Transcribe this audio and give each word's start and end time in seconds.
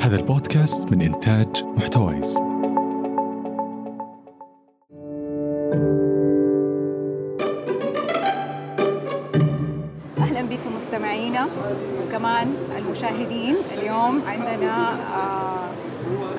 هذا 0.00 0.16
البودكاست 0.16 0.92
من 0.92 1.00
إنتاج 1.02 1.64
محتويس. 1.76 2.36
أهلا 10.18 10.42
بكم 10.42 10.76
مستمعينا 10.76 11.46
وكمان 12.02 12.54
المشاهدين. 12.78 13.56
اليوم 13.78 14.22
عندنا 14.26 14.90
آه، 14.92 15.68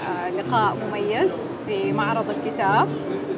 آه، 0.09 0.29
لقاء 0.29 0.77
مميز 0.87 1.31
في 1.67 1.91
معرض 1.91 2.25
الكتاب. 2.29 2.87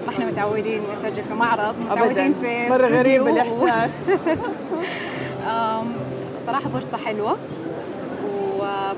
ما 0.08 0.10
إحنا 0.14 0.26
متعودين 0.26 0.82
نسجل 0.94 1.24
في 1.24 1.34
معرض 1.34 1.76
متعودين 1.92 2.34
في 2.42 2.70
مرة 2.70 2.88
غريب. 2.88 3.28
الإحساس 3.28 3.92
صراحة 6.48 6.70
فرصة 6.70 6.98
حلوة. 6.98 7.38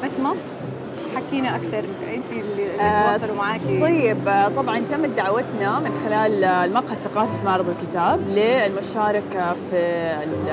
وبسمة 0.04 0.36
حكينا 1.16 1.56
أكثر. 1.56 1.84
أنت 2.14 2.32
اللي 2.32 2.82
آه، 2.82 3.18
تواصلوا 3.18 3.36
معاكي 3.36 3.80
طيب 3.82 4.28
آه، 4.28 4.48
طبعا 4.48 4.80
تمت 4.80 5.10
دعوتنا 5.10 5.80
من 5.80 5.92
خلال 6.06 6.44
المقهى 6.44 6.94
الثقافي 6.94 7.38
في 7.38 7.46
معرض 7.46 7.70
الكتاب 7.70 8.20
للمشاركة 8.30 9.54
في 9.54 9.78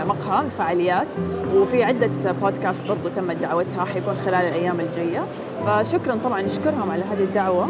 المقهى 0.02 0.44
الفعاليات. 0.44 1.08
وفي 1.54 1.84
عدة 1.84 2.32
بودكاست 2.32 2.88
برضو 2.88 3.08
تمت 3.08 3.36
دعوتها 3.36 3.84
حيكون 3.84 4.14
خلال 4.16 4.34
الأيام 4.34 4.80
الجاية. 4.80 5.26
فشكرا 5.66 6.18
طبعا 6.24 6.42
نشكرهم 6.42 6.90
على 6.90 7.04
هذه 7.04 7.22
الدعوة. 7.22 7.68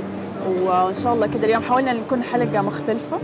وإن 0.62 0.95
شاء 0.95 1.15
الله 1.15 1.27
كده 1.27 1.45
اليوم 1.45 1.62
حاولنا 1.62 1.93
نكون 1.93 2.23
حلقة 2.23 2.62
مختلفة. 2.62 3.19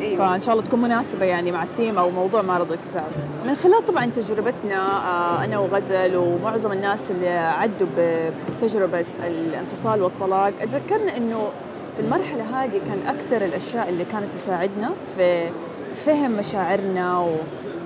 أيوة. 0.00 0.16
فإن 0.18 0.40
شاء 0.40 0.54
الله 0.54 0.66
تكون 0.66 0.82
مناسبة 0.82 1.24
يعني 1.24 1.52
مع 1.52 1.62
الثيم 1.62 1.98
أو 1.98 2.10
موضوع 2.10 2.42
معرض 2.42 2.72
الكتاب. 2.72 3.06
من 3.44 3.54
خلال 3.54 3.84
طبعا 3.86 4.06
تجربتنا 4.06 4.76
آه، 5.08 5.44
أنا 5.44 5.58
وغزل 5.58 6.16
ومعظم 6.16 6.72
الناس 6.72 7.10
اللي 7.10 7.28
عدوا 7.28 7.86
بتجربة 7.96 9.04
الانفصال 9.18 10.02
والطلاق 10.02 10.52
أتذكرنا 10.60 11.16
إنه 11.16 11.48
في 11.96 12.00
المرحلة 12.02 12.42
هذه 12.64 12.78
كان 12.86 12.98
أكثر 13.16 13.44
الأشياء 13.44 13.88
اللي 13.88 14.04
كانت 14.04 14.34
تساعدنا 14.34 14.90
في 15.16 15.50
فهم 15.94 16.30
مشاعرنا 16.30 17.18
و 17.20 17.36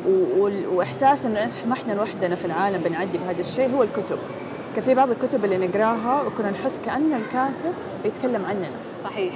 و- 0.08 0.74
وإحساس 0.76 1.26
إنه 1.26 1.50
ما 1.66 1.72
إحنا 1.72 1.92
لوحدنا 1.92 2.34
في 2.34 2.44
العالم 2.44 2.82
بنعدي 2.82 3.18
بهذا 3.18 3.40
الشيء 3.40 3.70
هو 3.76 3.82
الكتب. 3.82 4.18
كان 4.74 4.84
في 4.84 4.94
بعض 4.94 5.10
الكتب 5.10 5.44
اللي 5.44 5.66
نقراها 5.66 6.22
وكنا 6.22 6.50
نحس 6.50 6.78
كانه 6.78 7.16
الكاتب 7.16 7.72
بيتكلم 8.04 8.44
عننا. 8.44 8.68
صحيح 9.04 9.34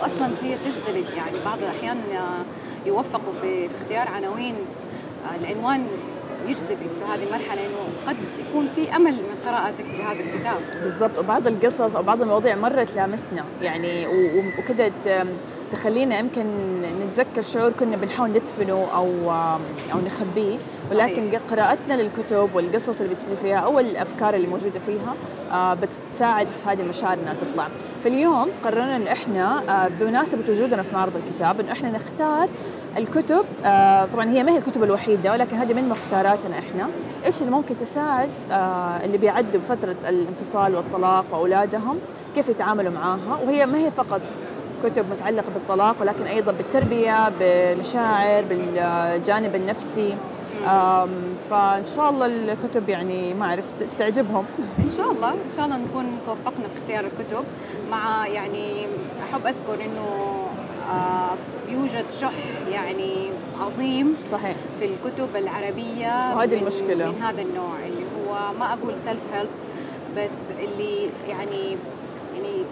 أصلا 0.00 0.30
هي 0.42 0.58
تجذبك 0.58 1.16
يعني 1.16 1.36
بعض 1.44 1.58
الأحيان 1.58 1.96
آه، 2.12 2.42
يوفقوا 2.86 3.32
في 3.42 3.68
اختيار 3.82 4.08
عناوين 4.08 4.54
العنوان 5.40 5.86
يجذبك 6.46 6.78
في 6.78 7.04
هذه 7.12 7.22
المرحلة 7.22 7.60
إنه 7.66 7.76
قد 8.06 8.16
يكون 8.48 8.68
في 8.76 8.96
أمل 8.96 9.12
من 9.14 9.34
قراءتك 9.46 9.84
لهذا 9.84 10.20
الكتاب 10.20 10.82
بالضبط 10.82 11.18
وبعض 11.18 11.46
القصص 11.46 11.96
أو 11.96 12.02
بعض 12.02 12.22
المواضيع 12.22 12.56
مره 12.56 12.84
تلامسنا 12.84 13.44
يعني 13.62 14.06
و- 14.06 14.10
و- 14.10 14.60
وكده 14.62 14.88
ت- 15.04 15.26
تخلينا 15.72 16.18
يمكن 16.18 16.46
نتذكر 17.02 17.42
شعور 17.42 17.70
كنا 17.72 17.96
بنحاول 17.96 18.30
ندفنه 18.30 18.86
أو 18.94 19.06
أو 19.92 19.98
نخبيه 20.06 20.58
ولكن 20.90 21.28
صحيح. 21.30 21.40
قراءتنا 21.50 22.02
للكتب 22.02 22.50
والقصص 22.54 23.00
اللي 23.00 23.14
بتصير 23.14 23.34
فيها 23.36 23.56
أو 23.56 23.78
الأفكار 23.78 24.34
اللي 24.34 24.46
موجودة 24.46 24.78
فيها 24.78 25.14
آه، 25.52 25.74
بتساعد 25.74 26.48
في 26.56 26.68
هذه 26.68 26.80
المشاعر 26.80 27.18
إنها 27.18 27.34
تطلع. 27.34 27.68
فاليوم 28.04 28.48
قررنا 28.64 28.96
ان 28.96 29.06
إحنا 29.06 29.62
آه، 29.84 29.88
بمناسبة 30.00 30.50
وجودنا 30.52 30.82
في 30.82 30.94
معرض 30.94 31.12
الكتاب 31.16 31.60
إنه 31.60 31.72
إحنا 31.72 31.90
نختار 31.90 32.48
الكتب 32.98 33.44
آه، 33.64 34.04
طبعا 34.04 34.30
هي 34.30 34.42
ما 34.44 34.52
هي 34.52 34.56
الكتب 34.58 34.82
الوحيدة 34.82 35.32
ولكن 35.32 35.56
هذه 35.56 35.74
من 35.74 35.88
مختاراتنا 35.88 36.58
إحنا. 36.58 36.88
إيش 37.26 37.40
اللي 37.40 37.52
ممكن 37.52 37.78
تساعد 37.78 38.30
آه، 38.52 39.04
اللي 39.04 39.18
بيعدوا 39.18 39.60
بفتره 39.60 39.96
الانفصال 40.08 40.74
والطلاق 40.74 41.24
وأولادهم 41.32 41.98
كيف 42.34 42.48
يتعاملوا 42.48 42.92
معاها؟ 42.92 43.38
وهي 43.44 43.66
ما 43.66 43.78
هي 43.78 43.90
فقط 43.90 44.20
كتب 44.82 45.10
متعلقة 45.10 45.50
بالطلاق 45.54 45.96
ولكن 46.00 46.24
أيضا 46.24 46.52
بالتربية 46.52 47.28
بالمشاعر 47.40 48.44
بالجانب 48.44 49.54
النفسي. 49.54 50.16
فإن 51.50 51.86
شاء 51.96 52.10
الله 52.10 52.26
الكتب 52.26 52.88
يعني 52.88 53.34
ما 53.34 53.46
اعرف 53.46 53.66
تعجبهم؟ 53.98 54.44
إن 54.78 54.90
شاء 54.96 55.10
الله 55.10 55.30
إن 55.30 55.50
شاء 55.56 55.64
الله 55.64 55.76
نكون 55.76 56.18
توفقنا 56.26 56.68
في 56.68 56.78
اختيار 56.82 57.04
الكتب. 57.04 57.44
مع 57.90 58.26
يعني 58.26 58.86
أحب 59.22 59.46
أذكر 59.46 59.84
إنه 59.84 60.39
يوجد 61.68 62.04
شح 62.20 62.32
يعني 62.70 63.30
عظيم 63.60 64.16
صحيح 64.26 64.56
في 64.78 64.84
الكتب 64.84 65.36
العربية 65.36 66.34
وهذه 66.36 66.54
المشكلة. 66.54 67.10
من 67.12 67.22
هذا 67.22 67.42
النوع 67.42 67.74
اللي 67.86 68.04
هو 68.18 68.52
ما 68.58 68.72
أقول 68.72 68.98
سيلف 68.98 69.20
هيلب 69.32 69.48
بس 70.16 70.32
اللي 70.60 71.08
يعني 71.28 71.76
يعني 72.34 72.64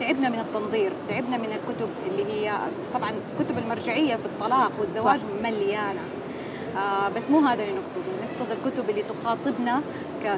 تعبنا 0.00 0.28
من 0.28 0.38
التنظير 0.38 0.92
تعبنا 1.08 1.36
من 1.36 1.44
الكتب 1.52 1.88
اللي 2.10 2.24
هي 2.32 2.52
طبعا 2.94 3.10
كتب 3.38 3.58
المرجعية 3.58 4.16
في 4.16 4.26
الطلاق 4.26 4.72
والزواج 4.80 5.18
صح. 5.18 5.24
مليانة 5.42 6.00
آه 6.76 7.08
بس 7.08 7.22
مو 7.30 7.38
هذا 7.40 7.62
اللي 7.62 7.74
نقصده 7.74 8.02
نقصد 8.26 8.50
الكتب 8.50 8.90
اللي 8.90 9.02
تخاطبنا 9.02 9.80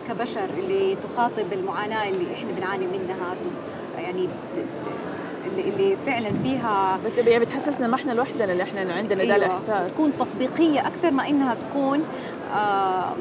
كبشر 0.09 0.45
اللي 0.59 0.97
تخاطب 0.97 1.53
المعاناة 1.53 2.09
اللي 2.09 2.35
إحنا 2.35 2.53
بنعاني 2.57 2.87
منها 2.87 3.35
يعني 3.99 4.29
اللي, 5.59 5.69
اللي 5.71 5.97
فعلا 6.07 6.31
فيها 6.43 6.99
بت- 7.07 7.27
يعني 7.27 7.45
بتحسسنا 7.45 7.87
ما 7.87 7.95
إحنا 7.95 8.13
لوحدنا 8.13 8.53
اللي 8.53 8.63
إحنا 8.63 8.95
عندنا 8.95 9.25
ده 9.25 9.37
الإحساس. 9.37 9.95
تكون 9.95 10.13
تطبيقية 10.19 10.87
أكثر 10.87 11.11
ما 11.11 11.29
إنها 11.29 11.55
تكون 11.55 12.01
آه 12.55 13.13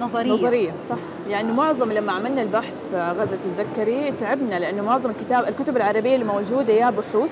نظرية. 0.00 0.32
نظرية 0.32 0.72
صح. 0.82 0.96
يعني 1.30 1.52
معظم 1.52 1.92
لما 1.92 2.12
عملنا 2.12 2.42
البحث 2.42 2.74
آه، 2.94 3.12
غزة 3.12 3.36
تتذكري 3.36 4.10
تعبنا 4.10 4.58
لأنه 4.58 4.82
معظم 4.82 5.10
الكتاب 5.10 5.48
الكتب 5.48 5.76
العربية 5.76 6.14
اللي 6.14 6.26
موجوده 6.26 6.72
يا 6.72 6.90
بحوث 6.90 7.30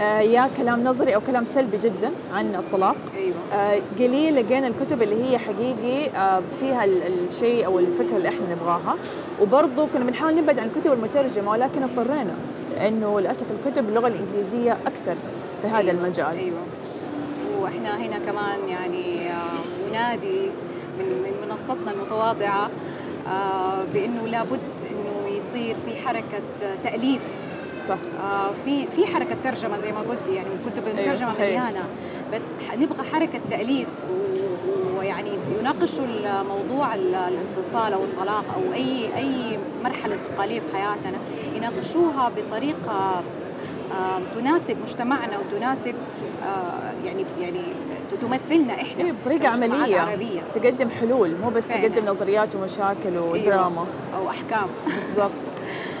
آه، 0.00 0.20
يا 0.20 0.50
كلام 0.56 0.84
نظري 0.84 1.14
أو 1.14 1.20
كلام 1.20 1.44
سلبي 1.44 1.78
جدا 1.78 2.10
عن 2.34 2.54
الطلاق. 2.54 2.96
أيوه. 3.16 3.34
آه، 3.52 3.82
قليل 3.98 4.36
لقينا 4.36 4.66
الكتب 4.66 5.02
اللي 5.02 5.24
هي 5.24 5.38
حقيقي 5.38 6.10
آه، 6.16 6.42
فيها 6.60 6.84
ال- 6.84 7.02
الشيء 7.28 7.66
أو 7.66 7.78
الفكرة 7.78 8.16
اللي 8.16 8.28
إحنا 8.28 8.54
نبغاها. 8.54 8.94
وبرضه 9.42 9.86
كنا 9.86 10.04
بنحاول 10.04 10.34
نبعد 10.34 10.58
عن 10.58 10.66
الكتب 10.66 10.92
المترجمة 10.92 11.50
ولكن 11.50 11.82
اضطرينا. 11.82 12.34
لأنه 12.76 13.20
للأسف 13.20 13.52
الكتب 13.52 13.86
باللغة 13.86 14.06
الإنجليزية 14.08 14.72
أكثر 14.86 15.16
في 15.62 15.66
هذا 15.68 15.78
أيوة. 15.78 15.90
المجال 15.90 16.26
أيوه 16.26 16.58
وإحنا 17.60 17.96
هنا 17.96 18.18
كمان 18.18 18.68
يعني 18.68 19.30
آه 19.30 19.88
ننادي 19.90 20.40
من 20.98 21.04
من 21.22 21.48
منصتنا 21.48 21.92
المتواضعة 21.92 22.70
آه 23.28 23.84
بإنه 23.94 24.26
لابد 24.26 24.60
إنه 24.90 25.36
يصير 25.36 25.76
في 25.86 25.96
حركة 25.96 26.42
آه، 26.62 26.74
تأليف 26.84 27.20
صح 27.84 27.98
آه، 28.22 28.50
في 28.64 28.86
في 28.96 29.06
حركة 29.06 29.36
ترجمة 29.44 29.78
زي 29.78 29.92
ما 29.92 30.00
قلت 30.00 30.28
يعني 30.34 30.48
الكتب 30.48 30.86
أيوة، 30.86 31.00
الترجمة 31.12 31.34
صحيح. 31.34 31.38
مليانة 31.62 31.84
بس 32.32 32.42
نبغى 32.76 33.02
حركة 33.12 33.40
تأليف 33.50 33.88
و- 34.10 34.25
ويعني 34.98 35.30
يناقشوا 35.60 36.04
الموضوع 36.04 36.94
ال- 36.94 37.14
الانفصال 37.14 37.92
أو 37.92 38.04
الطلاق 38.04 38.44
أو 38.56 38.74
اي 38.74 39.16
أي 39.16 39.58
مرحلة 39.84 40.14
انتقاليه 40.14 40.60
في 40.60 40.66
حياتنا 40.76 41.18
يناقشوها 41.54 42.30
بطريقة 42.36 43.22
آه، 43.92 44.20
تناسب 44.34 44.76
مجتمعنا 44.82 45.38
وتناسب 45.38 45.94
آه، 46.44 46.92
يعني 47.04 47.24
يعني 47.40 47.60
تمثلنا 48.22 48.72
إحنا 48.74 49.04
أيوه 49.04 49.16
بطريقة 49.16 49.48
عملية. 49.48 50.40
تقدم 50.54 50.90
حلول 50.90 51.34
مو 51.44 51.50
بس 51.50 51.66
فعلاً. 51.66 51.88
تقدم 51.88 52.06
نظريات 52.08 52.56
ومشاكل 52.56 53.18
ودراما. 53.18 53.86
أو 54.16 54.30
أحكام. 54.30 54.66
بالضبط. 54.86 55.30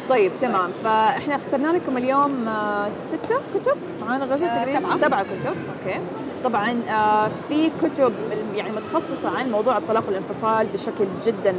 طيب 0.08 0.32
تمام. 0.40 0.70
فإحنا 0.84 1.34
اخترنا 1.34 1.68
لكم 1.68 1.96
اليوم 1.96 2.48
آه، 2.48 2.88
ستة 2.88 3.36
كتب 3.54 3.76
معانا 4.00 4.24
غزل 4.24 4.46
آه، 4.46 4.54
تقريبا 4.54 4.80
سبعة. 4.80 4.96
سبعة 4.96 5.22
كتب. 5.22 5.54
أوكي. 5.86 6.00
طبعا 6.44 6.82
آه، 6.90 7.28
في 7.48 7.70
كتب 7.82 8.12
يعني 8.54 8.70
متخصصة 8.76 9.38
عن 9.38 9.50
موضوع 9.50 9.78
الطلاق 9.78 10.06
والانفصال 10.06 10.66
بشكل 10.66 11.06
جدا 11.24 11.54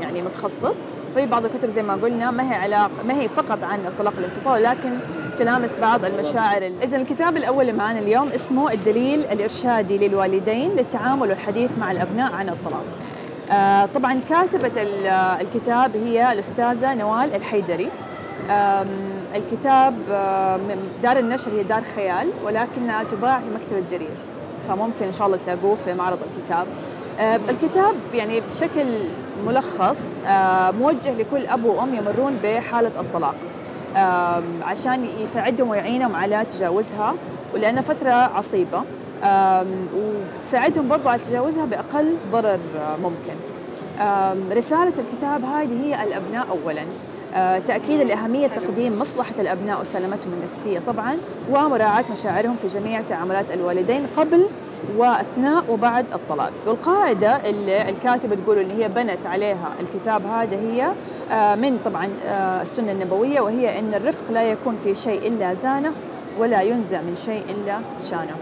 يعني 0.00 0.22
متخصص. 0.22 0.76
في 1.14 1.26
بعض 1.26 1.44
الكتب 1.44 1.68
زي 1.68 1.82
ما 1.82 1.94
قلنا 1.94 2.30
ما 2.30 2.52
هي 2.52 2.54
علاقة 2.54 2.90
ما 3.08 3.14
هي 3.20 3.28
فقط 3.28 3.64
عن 3.64 3.86
الطلاق 3.86 4.12
والانفصال 4.16 4.62
لكن 4.62 4.98
تلامس 5.38 5.76
بعض 5.76 6.04
المشاعر 6.04 6.62
إذا 6.82 6.96
الكتاب 6.96 7.36
الأول 7.36 7.60
اللي 7.60 7.72
معانا 7.78 7.98
اليوم 7.98 8.28
اسمه 8.28 8.72
الدليل 8.72 9.20
الإرشادي 9.20 10.08
للوالدين 10.08 10.70
للتعامل 10.72 11.28
والحديث 11.28 11.70
مع 11.80 11.90
الأبناء 11.92 12.32
عن 12.32 12.48
الطلاق. 12.48 12.84
طبعا 13.94 14.20
كاتبة 14.28 14.82
آه، 14.82 15.40
الكتاب 15.40 15.96
هي 15.96 16.32
الأستاذة 16.32 16.94
نوال 16.94 17.34
الحيدري. 17.34 17.90
الكتاب 19.36 19.94
آه، 20.10 20.60
دار 21.02 21.18
النشر 21.18 21.52
هي 21.52 21.62
دار 21.62 21.82
خيال 21.82 22.28
ولكنها 22.44 23.04
تباع 23.04 23.40
في 23.40 23.46
مكتبة 23.54 23.80
جرير. 23.80 24.16
فممكن 24.68 25.06
إن 25.06 25.12
شاء 25.12 25.26
الله 25.26 25.38
تلاقوه 25.38 25.74
في 25.74 25.94
معرض 25.94 26.18
الكتاب. 26.22 26.66
آه، 27.18 27.40
الكتاب 27.50 27.94
يعني 28.14 28.40
بشكل 28.40 28.86
ملخص 29.46 30.20
آه، 30.26 30.70
موجه 30.70 31.12
لكل 31.14 31.46
أب 31.46 31.64
وأم 31.64 31.94
يمرون 31.94 32.38
بحالة 32.44 33.00
الطلاق 33.00 33.34
عشان 34.62 35.04
يساعدهم 35.20 35.68
ويعينهم 35.68 36.16
على 36.16 36.44
تجاوزها 36.44 37.14
ولأنها 37.54 37.82
فترة 37.82 38.10
عصيبة. 38.10 38.82
وتساعدهم 39.94 40.88
برضو 40.88 41.08
على 41.08 41.20
تجاوزها 41.20 41.64
بأقل 41.64 42.16
ضرر 42.32 42.60
ممكن. 43.02 43.34
رسالة 44.52 44.92
الكتاب 44.98 45.44
هذه 45.44 45.84
هي 45.84 46.02
الأبناء 46.02 46.46
أولاً. 46.50 46.84
آه، 47.34 47.58
تأكيد 47.58 48.00
لأهمية 48.00 48.46
تقديم 48.46 48.98
مصلحة 48.98 49.34
الأبناء 49.38 49.80
وسلامتهم 49.80 50.32
النفسية 50.32 50.78
طبعا 50.78 51.18
ومراعاة 51.50 52.04
مشاعرهم 52.10 52.56
في 52.56 52.66
جميع 52.66 53.02
تعاملات 53.02 53.50
الوالدين 53.52 54.06
قبل 54.16 54.46
وأثناء 54.96 55.64
وبعد 55.68 56.12
الطلاق. 56.12 56.50
والقاعدة 56.66 57.36
اللي 57.50 57.88
الكاتبة 57.88 58.34
تقول 58.34 58.58
إن 58.58 58.70
هي 58.70 58.88
بنت 58.88 59.26
عليها 59.26 59.72
الكتاب 59.80 60.26
هذا 60.26 60.56
هي 60.56 60.92
آه، 61.30 61.54
من 61.54 61.78
طبعا 61.84 62.08
آه، 62.24 62.62
السنة 62.62 62.92
النبوية 62.92 63.40
وهي 63.40 63.78
إن 63.78 63.94
الرفق 63.94 64.30
لا 64.30 64.42
يكون 64.42 64.76
في 64.76 64.94
شيء 64.94 65.28
إلا 65.28 65.54
زانه 65.54 65.92
ولا 66.38 66.62
ينزع 66.62 67.00
من 67.00 67.14
شيء 67.14 67.42
إلا 67.48 67.78
شانه. 68.10 68.36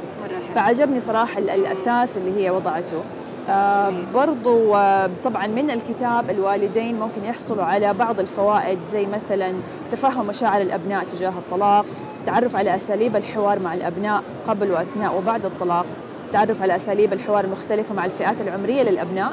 فعجبني 0.54 1.00
صراحة 1.00 1.38
الأساس 1.38 2.18
اللي 2.18 2.44
هي 2.44 2.50
وضعته. 2.50 3.02
آه 3.48 3.92
برضو 4.14 4.74
آه 4.76 5.10
طبعا 5.24 5.46
من 5.46 5.70
الكتاب 5.70 6.30
الوالدين 6.30 7.00
ممكن 7.00 7.24
يحصلوا 7.24 7.64
على 7.64 7.92
بعض 7.94 8.20
الفوائد 8.20 8.78
زي 8.86 9.06
مثلا 9.06 9.52
تفهم 9.90 10.26
مشاعر 10.26 10.60
الأبناء 10.62 11.04
تجاه 11.04 11.28
الطلاق 11.30 11.84
تعرف 12.26 12.56
على 12.56 12.76
أساليب 12.76 13.16
الحوار 13.16 13.58
مع 13.58 13.74
الأبناء 13.74 14.22
قبل 14.48 14.70
وأثناء 14.70 15.18
وبعد 15.18 15.44
الطلاق 15.44 15.86
تعرف 16.32 16.62
على 16.62 16.76
أساليب 16.76 17.12
الحوار 17.12 17.44
المختلفه 17.44 17.94
مع 17.94 18.04
الفئات 18.04 18.40
العمرية 18.40 18.82
للأبناء 18.82 19.32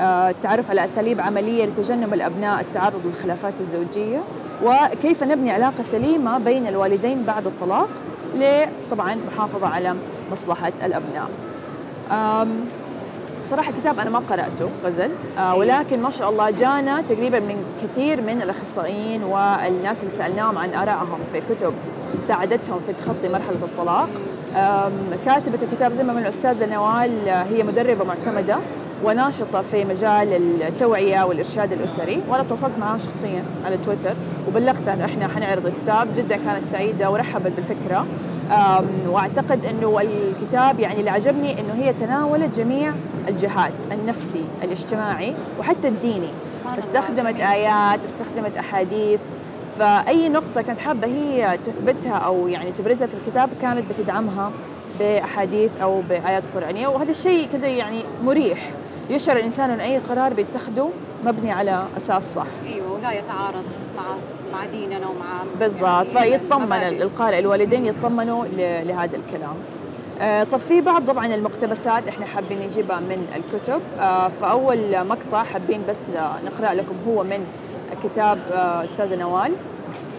آه 0.00 0.34
تعرف 0.42 0.70
على 0.70 0.84
أساليب 0.84 1.20
عملية 1.20 1.66
لتجنب 1.66 2.14
الأبناء 2.14 2.60
التعرض 2.60 3.06
للخلافات 3.06 3.60
الزوجية 3.60 4.22
وكيف 4.64 5.24
نبني 5.24 5.50
علاقة 5.50 5.82
سليمة 5.82 6.38
بين 6.38 6.66
الوالدين 6.66 7.22
بعد 7.24 7.46
الطلاق 7.46 7.88
لطبعا 8.36 9.16
محافظة 9.32 9.66
على 9.66 9.94
مصلحة 10.30 10.72
الابناء 10.84 11.28
صراحة 13.42 13.70
الكتاب 13.70 13.98
أنا 13.98 14.10
ما 14.10 14.18
قرأته 14.18 14.68
غزل. 14.84 15.10
آه 15.38 15.54
ولكن 15.54 16.02
ما 16.02 16.10
شاء 16.10 16.30
الله 16.30 16.50
جانا 16.50 17.00
تقريبا 17.00 17.40
من 17.40 17.64
كثير 17.82 18.20
من 18.20 18.42
الأخصائيين 18.42 19.22
والناس 19.22 20.00
اللي 20.00 20.10
سألناهم 20.10 20.58
عن 20.58 20.74
آرائهم 20.74 21.18
في 21.32 21.40
كتب 21.40 21.72
ساعدتهم 22.20 22.80
في 22.80 22.92
تخطي 22.92 23.28
مرحلة 23.28 23.58
الطلاق. 23.62 24.08
كاتبة 25.24 25.58
الكتاب 25.62 25.92
زي 25.92 26.02
ما 26.02 26.12
قلنا 26.12 26.22
الأستاذة 26.22 26.66
نوال 26.66 27.28
هي 27.28 27.62
مدربة 27.62 28.04
معتمدة 28.04 28.56
وناشطة 29.04 29.60
في 29.60 29.84
مجال 29.84 30.62
التوعية 30.62 31.22
والإرشاد 31.22 31.72
الأسري. 31.72 32.22
وأنا 32.28 32.42
تواصلت 32.42 32.78
معها 32.78 32.98
شخصيا 32.98 33.44
على 33.64 33.76
تويتر 33.76 34.14
وبلغتها 34.48 34.94
أنه 34.94 35.04
إحنا 35.04 35.28
حنعرض 35.28 35.66
الكتاب. 35.66 36.12
جدا 36.12 36.36
كانت 36.36 36.66
سعيدة 36.66 37.10
ورحبت 37.10 37.52
بالفكرة. 37.56 38.06
واعتقد 39.08 39.64
إنه 39.64 40.00
الكتاب 40.00 40.80
يعني 40.80 41.00
اللي 41.00 41.10
عجبني 41.10 41.60
إنه 41.60 41.74
هي 41.74 41.92
تناولت 41.92 42.56
جميع 42.56 42.94
الجهات 43.28 43.72
النفسي 43.92 44.44
الاجتماعي 44.62 45.34
وحتى 45.58 45.88
الديني. 45.88 46.30
فاستخدمت 46.74 47.40
آيات 47.40 48.04
استخدمت 48.04 48.56
أحاديث. 48.56 49.20
فأي 49.78 50.28
نقطة 50.28 50.62
كانت 50.62 50.78
حابة 50.78 51.06
هي 51.06 51.58
تثبتها 51.64 52.12
أو 52.14 52.48
يعني 52.48 52.72
تبرزها 52.72 53.06
في 53.06 53.14
الكتاب 53.14 53.50
كانت 53.62 53.84
بتدعمها 53.90 54.52
بأحاديث 54.98 55.80
أو 55.80 56.00
بآيات 56.08 56.42
قرآنية. 56.54 56.88
وهذا 56.88 57.10
الشيء 57.10 57.48
كذا 57.52 57.68
يعني 57.68 58.02
مريح. 58.24 58.70
يشعر 59.10 59.36
الإنسان 59.36 59.70
إن 59.70 59.80
أي 59.80 59.98
قرار 59.98 60.34
بيتخذه 60.34 60.90
مبني 61.24 61.52
على 61.52 61.84
أساس 61.96 62.34
صح. 62.34 62.46
إيوه 62.66 62.92
ولا 62.92 63.12
يتعارض 63.12 63.64
مع 63.96 64.02
مع 64.52 64.64
ديننا 64.66 64.96
ومع 65.08 65.42
بالضبط. 65.60 65.82
يعني 66.14 66.38
فيطمن 66.38 66.72
القارئ 66.72 67.38
الوالدين 67.38 67.84
يطمنوا 67.84 68.44
لهذا 68.84 69.16
الكلام. 69.16 69.54
آه، 70.20 70.44
طب 70.44 70.58
في 70.58 70.80
بعض 70.80 71.06
طبعا 71.06 71.26
المقتبسات 71.26 72.08
إحنا 72.08 72.26
حابين 72.26 72.58
نجيبها 72.58 73.00
من 73.00 73.26
الكتب. 73.36 73.80
آه، 74.00 74.28
فأول 74.28 75.06
مقطع 75.06 75.42
حابين 75.42 75.82
بس 75.88 76.06
نقرأ 76.44 76.74
لكم 76.74 76.94
هو 77.08 77.24
من 77.24 77.46
كتاب 78.02 78.38
آه، 78.52 78.84
أستاذة 78.84 79.16
نوال. 79.16 79.52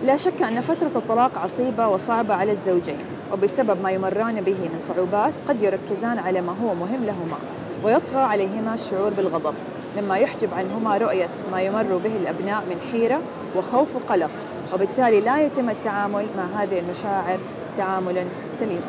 لا 0.04 0.18
شك 0.18 0.42
أن 0.42 0.62
فترة 0.62 0.92
الطلاق 1.00 1.38
عصيبة 1.38 1.88
وصعبة 1.88 2.34
على 2.34 2.52
الزوجين 2.52 2.98
وبسبب 3.34 3.82
ما 3.84 3.92
يمران 3.92 4.42
به 4.42 4.70
من 4.74 4.80
صعوبات 4.80 5.34
قد 5.48 5.62
يركزان 5.62 6.20
على 6.20 6.42
ما 6.42 6.56
هو 6.64 6.74
مهم 6.74 7.06
لهما 7.06 7.38
ويطغى 7.84 8.22
عليهما 8.22 8.74
الشعور 8.74 9.10
بالغضب. 9.14 9.54
مما 9.98 10.18
يحجب 10.18 10.54
عنهما 10.54 10.98
رؤية 10.98 11.30
ما 11.52 11.62
يمر 11.62 11.98
به 11.98 12.16
الأبناء 12.16 12.64
من 12.70 12.76
حيرة 12.92 13.22
وخوف 13.56 13.96
وقلق 13.96 14.30
وبالتالي 14.74 15.22
لا 15.22 15.42
يتم 15.42 15.70
التعامل 15.70 16.26
مع 16.38 16.64
هذه 16.64 16.80
المشاعر 16.80 17.40
تعاملا 17.76 18.26
سليما. 18.48 18.82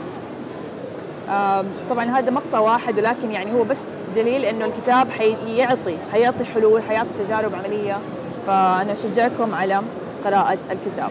طبعا 1.90 2.04
هذا 2.04 2.30
مقطع 2.30 2.58
واحد 2.58 2.98
ولكن 2.98 3.30
يعني 3.30 3.52
هو 3.52 3.64
بس 3.64 3.98
دليل 4.16 4.44
إنه 4.44 4.64
الكتاب 4.64 5.10
حيعطي 5.10 5.96
حيعطي 6.12 6.44
حلول 6.44 6.82
حيعطي 6.82 7.10
تجارب 7.18 7.54
عملية. 7.54 7.98
فأنا 8.46 8.92
أشجعكم 8.92 9.54
على 9.54 9.82
قراءة 10.24 10.58
الكتاب. 10.70 11.10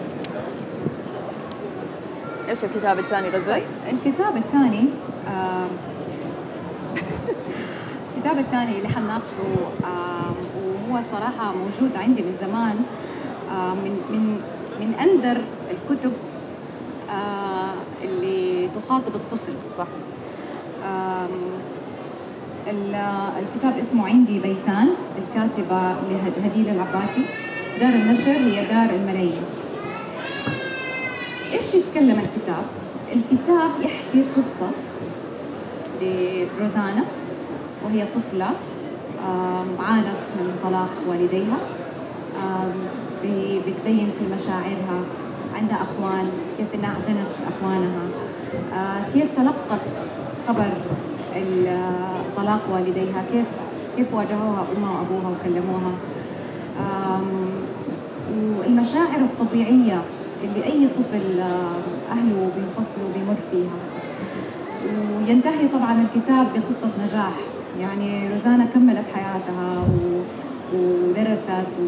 إيش 2.50 2.64
الكتاب 2.64 3.00
الثاني 3.00 3.30
غزل؟ 3.30 3.54
طيب 3.54 3.64
الكتاب 3.92 4.38
الثاني 4.38 4.86
الكتاب 8.22 8.40
الثاني 8.40 8.78
اللي 8.78 8.88
حنناقشه 8.88 9.38
وهو 10.64 11.02
صراحة 11.12 11.54
موجود 11.56 11.98
عندي 11.98 12.22
من 12.22 12.36
زمان 12.42 12.76
من 13.84 14.02
من 14.12 14.42
من 14.80 14.94
أندر 14.94 15.42
الكتب 15.72 16.14
اللي 18.04 18.70
تخاطب 18.76 19.16
الطفل. 19.16 19.54
صح. 19.78 19.88
الكتاب 23.40 23.78
اسمه 23.78 24.08
عندي 24.08 24.40
بيتان 24.40 24.88
الكاتبة 25.18 25.92
هديل 26.46 26.70
العباسي. 26.70 27.26
دار 27.80 27.94
النشر 27.94 28.32
هي 28.32 28.66
دار 28.66 28.96
الملايين. 28.96 29.44
إيش 31.54 31.76
يتكلم 31.76 32.20
الكتاب؟ 32.20 32.64
الكتاب 33.14 33.72
يحكي 33.82 34.24
قصة 34.38 34.72
لروزانا. 36.02 37.04
وهي 37.86 38.06
طفلة 38.06 38.50
عانت 39.80 40.24
من 40.38 40.60
طلاق 40.64 40.90
والديها. 41.08 41.58
بتبين 43.68 44.10
في 44.20 44.26
مشاعرها 44.36 45.00
عندها 45.56 45.78
أخوان 45.82 46.30
كيف 46.58 46.68
إنها 46.76 46.90
اعتنت 46.90 47.34
أخوانها. 47.48 48.04
كيف 49.14 49.36
تلقت 49.36 50.02
خبر 50.48 50.72
طلاق 52.38 52.62
والديها؟ 52.74 53.24
كيف 53.32 53.46
كيف 53.98 54.14
واجهوها 54.14 54.66
أمها 54.78 54.92
وأبوها 54.92 55.34
وكلموها؟ 55.34 55.92
والمشاعر 58.60 59.20
الطبيعية 59.20 60.02
اللي 60.44 60.66
أي 60.66 60.88
طفل 60.88 61.40
أهله 62.12 62.52
بينفصلوا 62.56 63.10
بيمر 63.16 63.36
فيها. 63.52 63.78
وينتهي 65.18 65.68
طبعا 65.68 66.06
الكتاب 66.06 66.48
بقصة 66.54 66.90
نجاح. 67.04 67.34
يعني 67.82 68.34
روزانا 68.34 68.66
كملت 68.66 69.06
حياتها 69.14 69.84
ودرست 70.74 71.74
و 71.80 71.86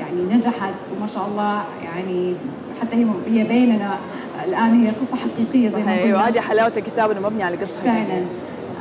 يعني 0.00 0.34
نجحت 0.34 0.74
وما 0.96 1.06
شاء 1.06 1.26
الله 1.28 1.62
يعني 1.84 2.34
حتى 2.80 2.96
هي 2.96 3.06
هي 3.26 3.44
بيننا 3.44 3.98
الآن 4.44 4.80
هي 4.84 4.90
قصة 4.90 5.16
حقيقية 5.16 5.68
زي 5.68 5.76
ما 5.76 5.82
قلنا. 5.82 6.02
أيوه 6.02 6.28
هذه 6.28 6.40
حلاوة 6.40 6.72
الكتاب 6.76 7.10
إنه 7.10 7.20
مبني 7.20 7.42
على 7.42 7.56
قصة 7.56 7.80
حقيقية. 7.80 8.04
فعلا. 8.04 8.24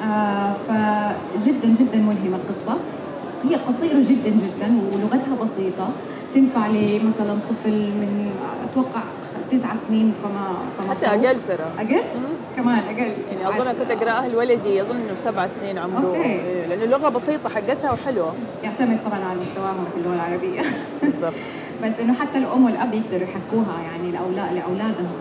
آه 0.04 0.54
فجدا 0.68 1.68
جدا 1.68 1.98
ملهمة 1.98 2.38
القصة. 2.38 2.76
هي 3.50 3.56
قصيرة 3.56 4.00
جدا 4.00 4.30
جدا 4.30 4.80
ولغتها 4.94 5.36
بسيطة. 5.44 5.90
تنفع 6.34 6.68
لمثلا 6.68 7.38
طفل 7.50 7.72
من 7.72 8.30
أتوقع 8.72 9.02
تسع 9.52 9.70
سنين 9.88 10.14
فما 10.24 10.54
فما 10.80 10.92
حتى 10.96 11.06
أقل 11.06 11.44
ترى. 11.44 11.66
أقل؟ 11.80 12.04
كمان 12.56 12.80
أقل. 12.80 13.14
يعني 13.32 13.48
أظن 13.48 13.72
كنت 13.72 13.92
اقراها 13.92 14.28
لولدي 14.30 14.82
أظن 14.82 14.96
إنه 14.96 15.16
سبع 15.16 15.48
سنين 15.48 15.78
عمره. 15.78 16.08
أوكي. 16.08 16.24
إيه، 16.24 16.66
لأنه 16.66 16.84
اللغة 16.84 17.10
بسيطة 17.10 17.50
حقتها 17.50 17.92
وحلوة. 17.92 18.34
يعتمد 18.64 18.98
طبعا 19.06 19.20
على 19.30 19.40
مستواهم 19.40 19.86
في 19.94 20.00
اللغة 20.00 20.16
العربية. 20.16 20.62
بالضبط. 21.02 21.34
بس 21.84 21.94
إنه 22.02 22.14
حتى 22.14 22.38
الأم 22.38 22.66
والأب 22.66 22.94
يقدروا 22.94 23.24
يحكوها 23.24 23.82
يعني 23.84 24.12
لاولاد 24.12 24.54
لأولادهم. 24.54 25.12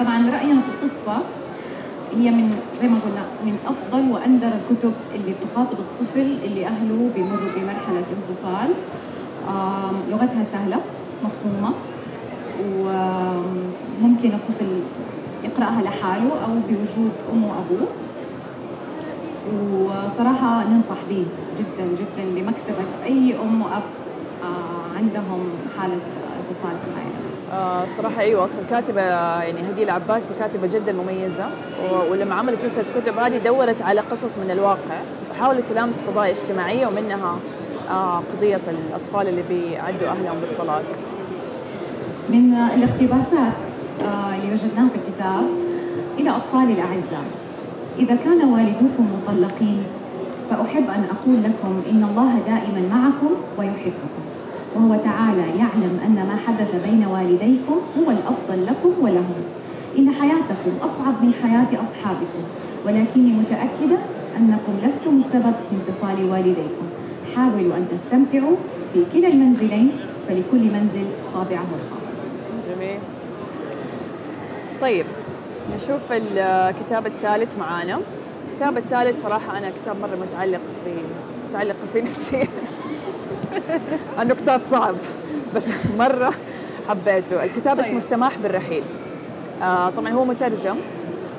طبعا 0.00 0.30
راينا 0.30 0.60
في 0.60 0.68
القصة 0.68 1.18
هي 2.18 2.30
من 2.30 2.56
زي 2.80 2.88
ما 2.88 2.98
قلنا 3.04 3.24
من 3.44 3.58
أفضل 3.66 4.10
وأندر 4.12 4.46
الكتب 4.48 4.92
اللي 5.14 5.34
بتخاطب 5.34 5.78
الطفل 5.78 6.38
اللي 6.44 6.66
أهله 6.66 7.10
بيمروا 7.14 7.48
بمرحلة 7.56 8.02
انفصال. 8.16 8.70
لغتها 10.10 10.44
سهلة 10.52 10.80
مفهومة. 11.24 11.74
وممكن 12.60 14.30
الطفل 14.32 14.80
يقرأها 15.44 15.82
لحاله 15.82 16.30
أو 16.44 16.52
بوجود 16.68 17.12
أمه 17.32 17.46
وأبوه. 17.48 17.88
وصراحة 19.84 20.64
ننصح 20.64 20.96
به 21.10 21.26
جدا 21.58 21.84
جدا 21.84 22.24
لمكتبة 22.40 23.04
أي 23.04 23.34
أم 23.42 23.62
وأب 23.62 23.82
آه، 24.42 24.98
عندهم 24.98 25.48
حالة 25.78 25.94
الانفصال 25.94 26.76
في 26.84 26.90
العائله 26.90 27.34
آه 27.52 27.86
صراحة 27.86 28.20
أيوة 28.20 28.44
أصل 28.44 28.60
الكاتبة 28.62 29.00
يعني 29.00 29.70
هدية 29.70 29.84
العباسي 29.84 30.34
كاتبة 30.34 30.66
جدا 30.66 30.92
مميزة 30.92 31.46
ولما 32.10 32.34
عملت 32.34 32.58
سلسلة 32.58 33.00
كتب 33.00 33.18
هذه 33.18 33.38
دورت 33.38 33.82
على 33.82 34.00
قصص 34.00 34.38
من 34.38 34.50
الواقع 34.50 35.00
وحاولت 35.30 35.68
تلامس 35.68 36.02
قضايا 36.02 36.30
اجتماعية 36.32 36.86
ومنها 36.86 37.36
آه 37.90 38.18
قضية 38.18 38.60
الأطفال 38.68 39.28
اللي 39.28 39.42
بيعدوا 39.48 40.08
أهلهم 40.08 40.40
بالطلاق. 40.40 40.82
من 42.28 42.54
الاقتباسات 42.54 43.60
آه، 44.04 44.34
اللي 44.34 44.52
وجدناها 44.52 44.88
في 44.88 44.98
الكتاب 44.98 45.44
إلى 46.18 46.30
أطفالي 46.30 46.72
الأعزاء. 46.72 47.24
إذا 47.98 48.14
كان 48.14 48.48
والدوكم 48.52 49.06
مطلقين 49.16 49.82
فأحب 50.50 50.82
أن 50.82 51.04
أقول 51.10 51.36
لكم 51.44 51.82
إن 51.90 52.04
الله 52.10 52.38
دائما 52.46 52.88
معكم 52.96 53.30
ويحبكم. 53.58 54.22
وهو 54.76 54.96
تعالى 55.04 55.58
يعلم 55.58 55.98
أن 56.06 56.14
ما 56.14 56.36
حدث 56.46 56.74
بين 56.84 57.06
والديكم 57.06 57.76
هو 57.98 58.10
الأفضل 58.10 58.66
لكم 58.66 59.04
ولهم. 59.04 59.42
إن 59.98 60.10
حياتكم 60.10 60.72
أصعب 60.82 61.14
من 61.22 61.32
حياة 61.42 61.82
أصحابكم 61.82 62.42
ولكني 62.86 63.32
متأكدة 63.32 63.98
أنكم 64.38 64.72
لستم 64.86 65.16
السبب 65.18 65.54
في 65.70 65.76
انفصال 65.76 66.30
والديكم. 66.30 66.86
حاولوا 67.36 67.76
أن 67.76 67.86
تستمتعوا 67.92 68.56
في 68.92 69.02
كلا 69.12 69.28
المنزلين 69.28 69.90
فلكل 70.28 70.64
منزل 70.72 71.06
طابعه 71.34 71.66
الخاص. 71.78 72.03
جميل 72.74 72.98
طيب 74.80 75.06
نشوف 75.74 76.02
الكتاب 76.12 77.06
الثالث 77.06 77.58
معانا. 77.58 78.00
الكتاب 78.48 78.78
الثالث 78.78 79.22
صراحة 79.22 79.58
أنا 79.58 79.70
كتاب 79.70 80.00
مرة 80.00 80.16
متعلق 80.16 80.60
في 80.84 80.94
متعلق 81.48 81.76
في 81.92 82.00
نفسي. 82.00 82.48
أنه 84.22 84.34
كتاب 84.34 84.60
صعب 84.60 84.96
بس 85.54 85.66
مرة 85.98 86.34
حبيته. 86.88 87.44
الكتاب 87.44 87.78
اسمه 87.78 87.88
طيب. 87.88 87.96
السماح 87.96 88.38
بالرحيل. 88.38 88.82
آه 89.62 89.90
طبعا 89.90 90.10
هو 90.10 90.24
مترجم 90.24 90.76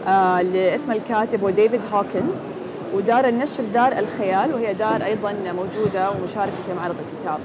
آه 0.07 0.41
لاسم 0.41 0.91
الكاتب 0.91 1.43
هو 1.43 1.49
ديفيد 1.49 1.81
هوكنز 1.93 2.51
ودار 2.93 3.27
النشر 3.27 3.63
دار 3.63 3.91
الخيال 3.99 4.53
وهي 4.53 4.73
دار 4.73 5.05
أيضا 5.05 5.33
موجودة 5.33 6.11
ومشاركة 6.11 6.61
في 6.67 6.73
معرض 6.73 6.95
الكتاب. 6.99 7.39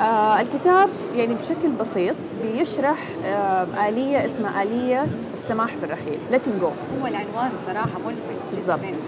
آه 0.00 0.40
الكتاب 0.40 0.88
يعني 1.14 1.34
بشكل 1.34 1.68
بسيط 1.80 2.14
بيشرح 2.42 2.98
آه 3.24 3.88
آلية 3.88 4.24
اسمها 4.24 4.62
آلية 4.62 5.06
السماح 5.32 5.74
بالرحيل 5.80 6.18
letting 6.32 6.62
go. 6.62 7.00
هو 7.02 7.06
العنوان 7.06 7.50
صراحة 7.66 7.98
ملفت 8.06 8.50
بالضبط. 8.50 9.00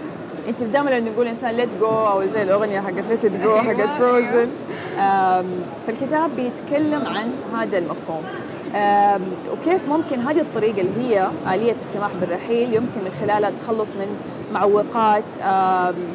انت 0.47 0.63
دائما 0.63 0.89
لما 0.89 1.09
نقول 1.09 1.27
إنسان 1.27 1.51
ليت 1.51 1.69
جو 1.79 1.87
أو 1.87 2.25
زي 2.25 2.41
الأغنية 2.43 2.79
حقت 2.79 3.07
ليت 3.09 3.25
جو 3.25 3.41
أيوة، 3.41 3.61
حقت 3.61 3.89
فروزن 3.99 4.49
فالكتاب 5.87 6.29
بيتكلم 6.35 7.05
عن 7.05 7.31
هذا 7.55 7.77
المفهوم. 7.77 8.23
وكيف 9.51 9.89
ممكن 9.89 10.19
هذه 10.19 10.39
الطريقة 10.41 10.81
اللي 10.81 11.01
هي 11.01 11.29
آلية 11.53 11.73
السماح 11.73 12.11
بالرحيل 12.21 12.73
يمكن 12.73 13.01
من 13.03 13.11
خلالها 13.21 13.49
التخلص 13.49 13.89
من 13.89 14.07
معوقات 14.53 15.23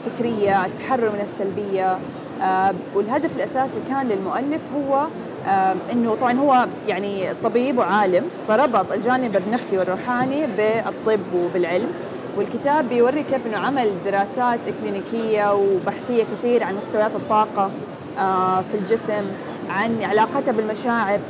فكرية 0.04 0.66
التحرر 0.66 1.10
من 1.10 1.20
السلبية. 1.20 1.98
والهدف 2.94 3.36
الأساسي 3.36 3.80
كان 3.88 4.08
للمؤلف 4.08 4.60
هو 4.76 5.06
آم، 5.46 5.76
إنه 5.92 6.14
طبعا 6.14 6.32
هو 6.38 6.66
يعني 6.88 7.34
طبيب 7.44 7.78
وعالم 7.78 8.24
فربط 8.48 8.92
الجانب 8.92 9.36
النفسي 9.36 9.78
والروحاني 9.78 10.46
بالطب 10.46 11.20
وبالعلم. 11.34 11.88
والكتاب 12.36 12.88
بيوري 12.88 13.22
كيف 13.22 13.46
إنه 13.46 13.58
عمل 13.58 13.90
دراسات 14.04 14.58
اكلينيكيه 14.68 15.54
وبحثية 15.54 16.24
كثير 16.24 16.64
عن 16.64 16.76
مستويات 16.76 17.16
الطاقة 17.16 17.70
آه، 18.18 18.60
في 18.60 18.74
الجسم 18.74 19.24
عن 19.70 20.02
علاقتها 20.02 20.52
بالمشاعر. 20.52 21.20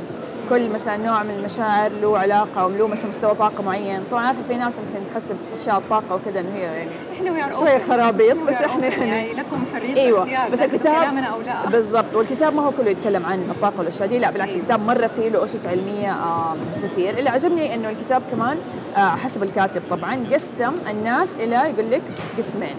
كل 0.53 0.69
مثلا 0.69 0.97
نوع 0.97 1.23
من 1.23 1.31
المشاعر 1.31 1.91
له 2.01 2.17
علاقة 2.17 2.65
وله 2.65 2.87
مثلا 2.87 3.09
مستوى 3.09 3.35
طاقة 3.35 3.63
معين. 3.63 4.03
طبعا 4.11 4.25
عارفه 4.25 4.43
في 4.43 4.57
ناس 4.57 4.73
يمكن 4.77 5.05
تحس 5.05 5.33
بأشياء 5.51 5.77
الطاقة 5.77 6.15
وكذا 6.15 6.39
إنه 6.39 6.49
هي 6.55 6.61
يعني 6.61 6.89
إحنا 7.13 7.31
weird 7.31 7.51
شوية 7.51 7.77
خرابيط، 7.77 8.37
بس 8.37 8.53
إحنا 8.53 8.87
يعني- 8.87 9.09
يعني 9.11 9.33
لكم 9.33 9.63
حرية 9.73 9.95
أيوه. 9.95 10.47
بس 10.49 10.61
الكتاب 10.61 11.17
أو 11.17 11.41
لا. 11.41 11.69
بالضبط. 11.69 12.15
والكتاب 12.15 12.55
ما 12.55 12.65
هو 12.65 12.71
كله 12.71 12.89
يتكلم 12.89 13.25
عن 13.25 13.49
الطاقة 13.49 13.77
والأشياء 13.77 14.09
دي 14.09 14.19
لا 14.19 14.31
بالعكس 14.31 14.51
إيه. 14.53 14.59
الكتاب 14.59 14.79
مرة 14.85 15.07
فيه 15.07 15.29
له 15.29 15.43
أسس 15.43 15.65
علمية 15.65 16.15
كثير 16.83 17.17
اللي 17.17 17.29
عجبني 17.29 17.73
إنه 17.73 17.89
الكتاب 17.89 18.21
كمان 18.31 18.57
آه، 18.97 18.99
حسب 19.09 19.43
الكاتب 19.43 19.81
طبعا 19.89 20.25
قسم 20.31 20.73
الناس 20.89 21.35
إلى 21.35 21.55
يقول 21.55 21.91
لك 21.91 22.01
قسمين. 22.37 22.75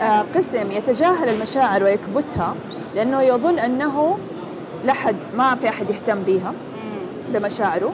آه، 0.00 0.24
قسم 0.34 0.70
يتجاهل 0.72 1.28
المشاعر 1.28 1.82
ويكبتها 1.84 2.54
لأنه 2.94 3.22
يظن 3.22 3.58
أنه 3.58 4.18
لا 4.84 4.92
حد 4.92 5.16
ما 5.36 5.54
في 5.54 5.68
أحد 5.68 5.90
يهتم 5.90 6.22
بها 6.22 6.52
مم. 7.32 7.38
بمشاعره 7.38 7.92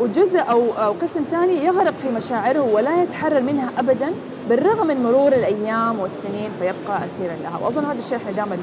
وجزء 0.00 0.40
أو 0.50 0.72
أو 0.72 0.92
قسم 0.92 1.24
ثاني 1.30 1.64
يغرق 1.64 1.96
في 1.98 2.08
مشاعره 2.08 2.60
ولا 2.60 3.02
يتحرر 3.02 3.40
منها 3.40 3.70
ابدا 3.78 4.12
بالرغم 4.48 4.86
من 4.86 5.02
مرور 5.02 5.32
الأيام 5.32 5.98
والسنين 5.98 6.50
فيبقى 6.58 7.04
اسيرا 7.04 7.36
لها 7.42 7.58
وأظن 7.62 7.84
هذا 7.84 7.98
الشيء 7.98 8.18
إحنا 8.18 8.32
دائما 8.32 8.58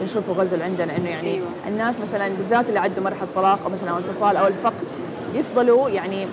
بنشوفه 0.00 0.32
غزل 0.32 0.62
عندنا 0.62 0.96
إنه 0.96 1.10
يعني 1.10 1.34
أيوة. 1.34 1.46
الناس 1.68 1.98
مثلا 2.00 2.28
بالذات 2.28 2.68
اللي 2.68 2.80
عدوا 2.80 3.04
مرحلة 3.04 3.28
طلاق 3.34 3.58
أو 3.64 3.70
مثلا 3.70 3.90
أو 3.90 3.96
انفصال 3.96 4.36
أو 4.36 4.46
الفقد 4.46 4.86
يفضلوا 5.34 5.88
يعني 5.88 6.26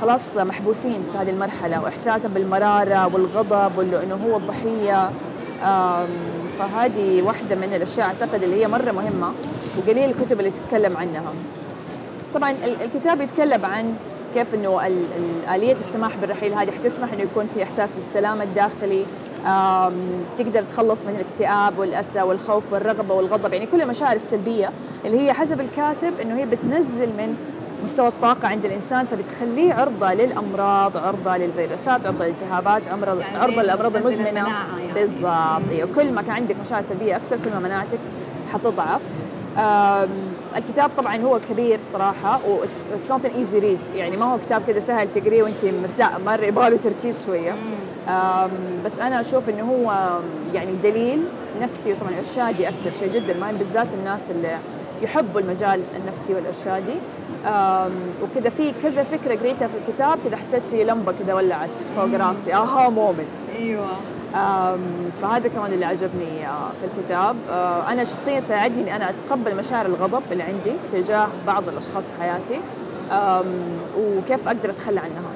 خلاص 0.00 0.36
محبوسين 0.36 1.02
في 1.12 1.18
هذه 1.18 1.30
المرحلة 1.30 1.82
واحساسا 1.82 2.28
بالمرارة 2.28 3.14
والغضب 3.14 3.78
وانه 3.78 4.18
هو 4.26 4.36
الضحية 4.36 5.10
فهذه 6.58 7.22
واحدة 7.22 7.56
من 7.56 7.74
الأشياء 7.74 8.06
أعتقد 8.06 8.42
اللي 8.42 8.62
هي 8.62 8.68
مرة 8.68 8.92
مهمة 8.92 9.32
وقليل 9.78 10.10
الكتب 10.10 10.38
اللي 10.40 10.50
تتكلم 10.50 10.96
عنها 10.96 11.32
طبعا 12.34 12.50
ال- 12.50 12.82
الكتاب 12.82 13.20
يتكلم 13.20 13.66
عن 13.66 13.94
كيف 14.34 14.54
إنه 14.54 14.80
آلية 15.54 15.72
السماح 15.74 16.16
بالرحيل 16.16 16.52
هذه 16.54 16.70
حتسمح 16.70 17.12
إنه 17.12 17.22
يكون 17.22 17.46
في 17.46 17.62
إحساس 17.62 17.94
بالسلام 17.94 18.42
الداخلي 18.42 19.06
تقدر 20.38 20.62
تخلص 20.62 21.04
من 21.04 21.14
الاكتئاب 21.14 21.78
والأسى 21.78 22.22
والخوف 22.22 22.72
والرغبة 22.72 23.14
والغضب 23.14 23.52
يعني 23.52 23.66
كل 23.66 23.82
المشاعر 23.82 24.16
السلبية 24.16 24.70
اللي 25.04 25.20
هي 25.20 25.32
حسب 25.32 25.60
الكاتب 25.60 26.20
إنه 26.22 26.36
هي 26.38 26.46
بتنزل 26.46 27.08
من 27.08 27.34
مستوى 27.82 28.08
الطاقة 28.08 28.48
عند 28.48 28.64
الإنسان 28.64 29.04
فبتخليه 29.04 29.74
عرضة 29.74 30.12
للأمراض 30.14 30.96
عرضة 30.96 31.36
للفيروسات 31.36 32.06
عرضة 32.06 32.24
للالتهابات 32.24 32.88
عمرض 32.88 33.20
يعني 33.20 33.38
عرضة 33.38 33.62
للأمراض 33.62 33.96
المزمنة. 33.96 34.40
يعني. 34.80 34.92
بالضبط. 34.94 35.70
أيوة. 35.70 35.88
كل 35.94 36.12
ما 36.12 36.22
كان 36.22 36.30
عندك 36.30 36.56
مشاعر 36.64 36.82
سلبية 36.82 37.16
أكثر 37.16 37.36
كل 37.44 37.50
ما 37.50 37.58
مناعتك 37.60 37.98
حتضعف. 38.52 39.02
الكتاب 40.56 40.90
طبعا 40.96 41.16
هو 41.16 41.40
كبير 41.50 41.80
صراحة 41.80 42.40
و 42.48 42.58
it's 42.94 43.10
not 43.10 43.24
easy 43.26 43.58
read 43.58 43.78
يعني 43.94 44.16
ما 44.16 44.32
هو 44.34 44.38
كتاب 44.38 44.62
كده 44.66 44.80
سهل 44.80 45.12
تقريه 45.12 45.42
وأنت 45.42 45.64
مرتاح 45.64 46.18
مرة 46.20 46.44
يبغى 46.44 46.70
له 46.70 46.76
تركيز 46.76 47.26
شوية. 47.26 47.54
آم، 48.08 48.50
بس 48.84 48.98
أنا 48.98 49.20
أشوف 49.20 49.48
إنه 49.48 49.62
هو 49.62 50.18
يعني 50.54 50.72
دليل 50.82 51.22
نفسي 51.60 51.92
وطبعا 51.92 52.18
إرشادي 52.18 52.68
أكثر 52.68 52.90
شيء 52.90 53.08
جدا 53.08 53.34
مهم 53.34 53.56
بالذات 53.56 53.86
للناس 53.92 54.30
اللي 54.30 54.58
يحبوا 55.02 55.40
المجال 55.40 55.80
النفسي 55.96 56.34
والإرشادي. 56.34 56.94
وكذا 58.22 58.48
في 58.50 58.72
كذا 58.82 59.02
فكرة 59.02 59.34
قريتها 59.36 59.68
في 59.68 59.74
الكتاب 59.78 60.18
كذا 60.24 60.36
حسيت 60.36 60.66
في 60.66 60.84
لمبة 60.84 61.12
كذا 61.12 61.34
ولعت 61.34 61.68
فوق 61.96 62.20
راسي. 62.20 62.54
أها 62.54 62.88
مومنت 62.88 63.40
أيوه. 63.58 63.86
فهذا 65.12 65.48
كمان 65.48 65.72
اللي 65.72 65.84
عجبني 65.84 66.46
آه، 66.48 66.70
في 66.80 66.86
الكتاب. 66.98 67.36
آه، 67.50 67.92
أنا 67.92 68.04
شخصيا 68.04 68.40
ساعدني 68.40 68.80
اني 68.82 68.96
أنا 68.96 69.10
أتقبل 69.10 69.56
مشاعر 69.56 69.86
الغضب 69.86 70.22
اللي 70.32 70.42
عندي 70.42 70.72
تجاه 70.90 71.28
بعض 71.46 71.68
الأشخاص 71.68 72.10
في 72.10 72.12
حياتي 72.22 72.60
وكيف 73.98 74.46
أقدر 74.48 74.70
أتخلى 74.70 75.00
عنها. 75.00 75.30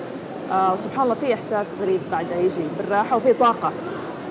آه، 0.52 0.72
وسبحان 0.72 1.02
الله 1.02 1.14
في 1.14 1.34
إحساس 1.34 1.74
غريب 1.82 2.00
بعدها 2.12 2.36
يجي 2.38 2.60
بالراحة 2.78 3.16
وفي 3.16 3.32
طاقة. 3.32 3.72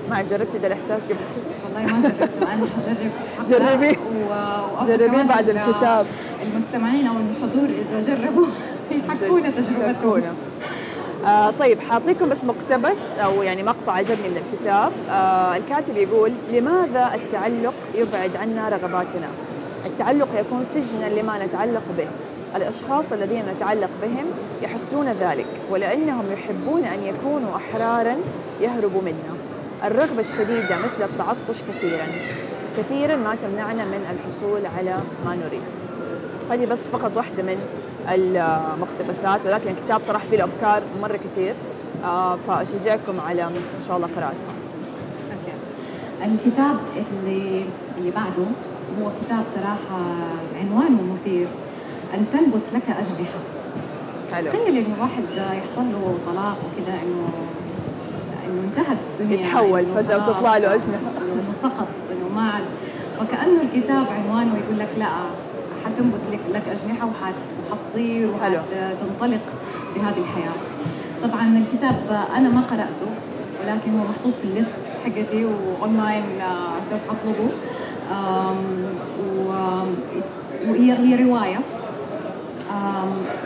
ما 0.09 0.21
جربت 0.21 0.57
ده 0.57 0.67
الإحساس 0.67 1.05
قبل؟ 1.05 1.15
كذا 1.15 1.83
والله 1.83 1.93
ما 1.93 2.09
جربته 2.09 2.53
أنا 2.53 2.69
حجرب 3.39 3.91
جربيه 4.87 5.07
كمان 5.07 5.27
بعد 5.27 5.49
ال- 5.49 5.57
الكتاب. 5.57 6.05
المستمعين 6.41 7.07
أو 7.07 7.13
الحضور 7.15 7.69
إذا 7.69 8.15
جربوا 8.15 8.45
يحكونا 8.91 9.49
تجربتهم. 9.49 10.23
آه 11.25 11.51
طيب 11.59 11.79
حاعطيكم 11.79 12.29
بس 12.29 12.43
مقتبس 12.43 13.17
أو 13.17 13.43
يعني 13.43 13.63
مقطع 13.63 13.93
عجبني 13.93 14.29
من 14.29 14.37
الكتاب. 14.37 14.91
آه 15.09 15.57
الكاتب 15.57 15.97
يقول 15.97 16.33
لماذا 16.51 17.11
التعلق 17.15 17.73
يبعد 17.95 18.35
عنا 18.35 18.69
رغباتنا؟ 18.69 19.27
التعلق 19.85 20.39
يكون 20.39 20.63
سجنا 20.63 21.05
لما 21.05 21.45
نتعلق 21.45 21.83
به. 21.97 22.07
الأشخاص 22.55 23.13
الذين 23.13 23.43
نتعلق 23.55 23.89
بهم 24.01 24.25
يحسون 24.61 25.09
ذلك 25.09 25.45
ولأنهم 25.71 26.25
يحبون 26.31 26.83
أن 26.85 27.03
يكونوا 27.03 27.55
أحرارا 27.55 28.15
يهربوا 28.61 29.01
منا 29.01 29.37
الرغبة 29.83 30.19
الشديدة 30.19 30.77
مثل 30.77 31.03
التعطش 31.03 31.63
كثيرا 31.63 32.07
كثيرا 32.77 33.15
ما 33.15 33.35
تمنعنا 33.35 33.85
من 33.85 34.05
الحصول 34.11 34.61
على 34.77 34.97
ما 35.25 35.35
نريد. 35.35 35.61
هذه 36.51 36.65
بس 36.65 36.89
فقط 36.89 37.17
واحدة 37.17 37.43
من 37.43 37.57
المقتبسات 38.09 39.45
ولكن 39.45 39.69
الكتاب 39.69 40.01
صراحة 40.01 40.25
فيه 40.25 40.43
أفكار 40.43 40.83
مرة 41.01 41.17
كثير 41.17 41.55
آه 42.03 42.35
فأشجعكم 42.35 43.19
على 43.19 43.43
إن 43.43 43.81
شاء 43.87 43.97
الله 43.97 44.07
قراءتها. 44.15 44.49
أوكي. 45.31 46.31
الكتاب 46.33 46.75
اللي 47.11 47.65
اللي 47.97 48.11
بعده 48.11 48.45
هو 49.01 49.11
كتاب 49.25 49.43
صراحة 49.55 50.01
عنوانه 50.61 51.13
مثير 51.13 51.47
أن 52.13 52.25
تنبت 52.33 52.63
لك 52.73 52.83
أجنحة. 52.89 53.39
حلو. 54.33 54.51
تخيل 54.51 54.77
إنه 54.77 55.01
واحد 55.01 55.23
يحصل 55.37 55.85
له 55.91 56.17
طلاق 56.27 56.57
وكذا 56.57 56.93
إنه 57.03 57.29
إنه 58.45 58.61
انتهت 58.69 58.97
الدنيا. 59.19 59.39
يتحول 59.39 59.79
إنه 59.79 59.93
فجأة 59.93 60.17
وتطلع 60.17 60.57
له 60.57 60.73
أجنحة. 60.73 60.99
إنه 61.21 61.53
سقط 61.63 61.87
إنه 62.11 62.35
ما 62.35 62.51
عاد. 62.51 62.63
وكانه 63.21 63.61
الكتاب 63.61 64.05
عنوانه 64.07 64.57
يقول 64.57 64.79
لك 64.79 64.89
لا 64.97 65.07
حتنبت 65.85 66.21
لك 66.31 66.39
لك 66.53 66.63
أجنحة 66.67 67.07
وحت 67.07 67.33
وحتطير 67.71 68.29
حلو. 68.41 68.55
وحتنطلق 68.55 69.41
في 69.93 69.99
هذه 69.99 70.17
الحياة. 70.17 70.53
طبعا 71.23 71.57
الكتاب 71.57 72.25
أنا 72.37 72.49
ما 72.49 72.61
قرأته 72.61 73.09
ولكن 73.63 73.91
هو 73.99 74.03
محطوط 74.05 74.33
في 74.41 74.47
ال 74.47 74.54
list 74.54 74.79
حقتي 75.05 75.45
وأونلاين 75.45 76.23
آه، 76.41 76.77
أساس 76.77 77.01
حطلبه 77.09 77.49
وهي 80.67 80.91
هي 80.97 81.23
رواية. 81.23 81.59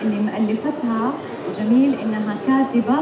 اللي 0.01 0.19
مؤلفتها 0.19 1.11
جميل 1.59 1.95
إنها 1.99 2.35
كاتبة 2.47 2.95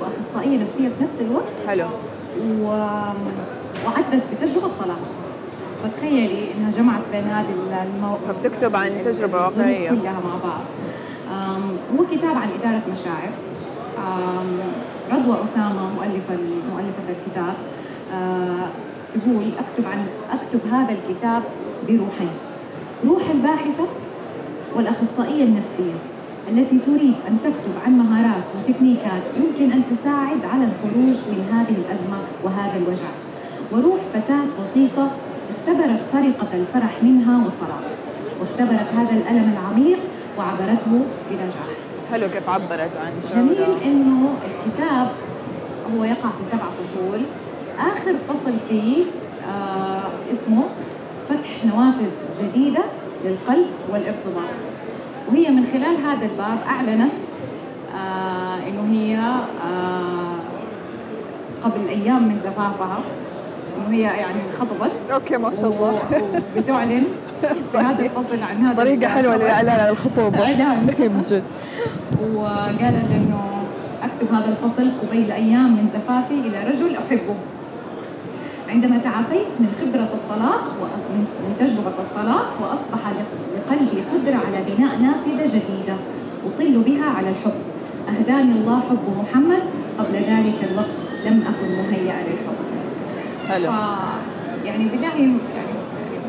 وأخصائية 0.00 0.58
نفسية 0.58 0.88
في 0.88 1.04
نفس 1.04 1.20
الوقت. 1.20 1.68
حلو. 1.68 1.86
و... 2.42 2.66
وعدت 3.86 4.22
بتجربه 4.32 4.68
طلاق 4.80 4.98
فتخيلي 5.82 6.54
إنها 6.54 6.70
جمعت 6.70 7.00
بين 7.12 7.24
هذه 7.24 7.82
المو... 7.82 8.14
فبتكتب 8.14 8.76
عن 8.76 8.90
تجربة 9.04 9.48
الظروف 9.48 9.58
واقعية. 9.58 9.90
كلها 9.90 10.20
مع 10.24 10.36
بعض. 10.44 10.64
هو 11.98 12.04
كتاب 12.06 12.36
عن 12.36 12.48
إدارة 12.60 12.82
مشاعر. 12.92 13.30
رضوى 15.12 15.44
أسامة 15.44 15.90
مؤلفة 15.96 16.36
مؤلفة 16.72 17.06
الكتاب. 17.08 17.54
آه، 18.12 18.68
تقول 19.14 19.44
أكتب 19.58 19.90
عن 19.92 20.06
أكتب 20.30 20.60
هذا 20.72 20.92
الكتاب 20.98 21.42
بروحين 21.88 22.30
روح 23.06 23.22
الباحثه 23.34 23.86
والأخصائية 24.76 25.44
النفسية 25.44 25.94
التي 26.48 26.78
تريد 26.86 27.14
أن 27.28 27.38
تكتب 27.44 27.74
عن 27.86 27.92
مهارات 27.98 28.42
وتكنيكات 28.56 29.22
يمكن 29.36 29.72
أن 29.72 29.82
تساعد 29.90 30.44
على 30.52 30.64
الخروج 30.64 31.16
من 31.28 31.48
هذه 31.52 31.76
الأزمة 31.78 32.18
وهذا 32.44 32.76
الوجع. 32.76 33.10
وروح 33.72 34.00
فتاة 34.14 34.44
بسيطة 34.62 35.10
اختبرت 35.66 36.00
سرقة 36.12 36.48
الفرح 36.54 37.02
منها 37.02 37.44
والطلاق 37.44 37.82
واختبرت 38.40 38.86
هذا 38.96 39.10
الألم 39.10 39.52
العميق 39.52 39.98
وعبرته 40.38 41.04
بنجاح 41.30 41.68
حلو 42.12 42.28
كيف 42.28 42.48
عبرت 42.48 42.96
عن 42.96 43.12
شعورها 43.20 43.44
جميل 43.44 43.82
إنه 43.84 44.34
الكتاب 44.44 45.08
هو 45.96 46.04
يقع 46.04 46.28
في 46.28 46.50
سبع 46.52 46.64
فصول. 46.78 47.20
آخر 47.78 48.14
فصل 48.28 48.52
فيه 48.68 49.04
آه 49.48 50.32
اسمه 50.32 50.64
فتح 51.28 51.64
نوافذ 51.64 52.10
جديدة 52.42 52.82
للقلب 53.24 53.66
والارتباط. 53.90 54.56
وهي 55.28 55.50
من 55.50 55.66
خلال 55.72 55.96
هذا 55.96 56.26
الباب 56.26 56.58
أعلنت 56.68 57.12
آه 57.94 58.56
إنه 58.68 58.92
هي 58.92 59.16
آه 59.16 60.36
قبل 61.64 61.88
أيام 61.88 62.28
من 62.28 62.38
زفافها. 62.44 62.98
انه 63.76 63.96
هي 63.96 64.00
يعني 64.00 64.40
خطبت. 64.58 64.92
أوكي 65.12 65.36
ما 65.36 65.52
شاء 65.52 65.70
الله. 65.70 65.98
وبتعلن. 66.56 67.04
في 67.72 67.78
هذا 67.78 68.04
الفصل 68.04 68.42
عن 68.50 68.56
هذا 68.56 68.76
طريقة 68.76 69.08
حلوة. 69.08 69.36
للإعلان 69.36 69.80
عن 69.80 69.88
الخطوبة. 69.88 70.42
إعلان. 70.46 70.86
بجد 70.86 71.44
وقالت 72.34 73.10
إنه 73.16 73.40
اكتب 74.02 74.34
هذا 74.34 74.48
الفصل 74.48 74.90
قبيل 75.02 75.32
أيام 75.32 75.72
من 75.72 75.88
زفافي 75.94 76.34
إلى 76.48 76.70
رجل 76.70 76.96
أحبه. 76.96 77.34
عندما 78.68 78.98
تعافيت 78.98 79.52
من 79.60 79.70
خبرة 79.80 80.08
الطلاق 80.18 80.64
ومن 80.80 81.26
من 81.42 81.56
تجربة 81.60 81.88
الطلاق 81.98 82.46
وأصبح 82.62 83.12
لقلبي 83.56 84.02
قدرة 84.12 84.36
على 84.46 84.64
بناء 84.68 84.98
نافذة 84.98 85.46
جديدة 85.46 85.96
أطل 86.46 86.82
بها 86.86 87.10
على 87.10 87.28
الحب. 87.28 87.52
أهداني 88.08 88.52
الله 88.52 88.80
حب 88.80 89.04
محمد 89.22 89.62
قبل 89.98 90.14
ذلك 90.14 90.70
الوقت 90.70 90.98
لم 91.26 91.44
أكن 91.50 91.72
مهيئة 91.76 92.18
للحب. 92.22 92.65
حلو 93.48 93.70
يعني 94.64 94.84
بالله 94.88 95.08
يعني 95.08 95.32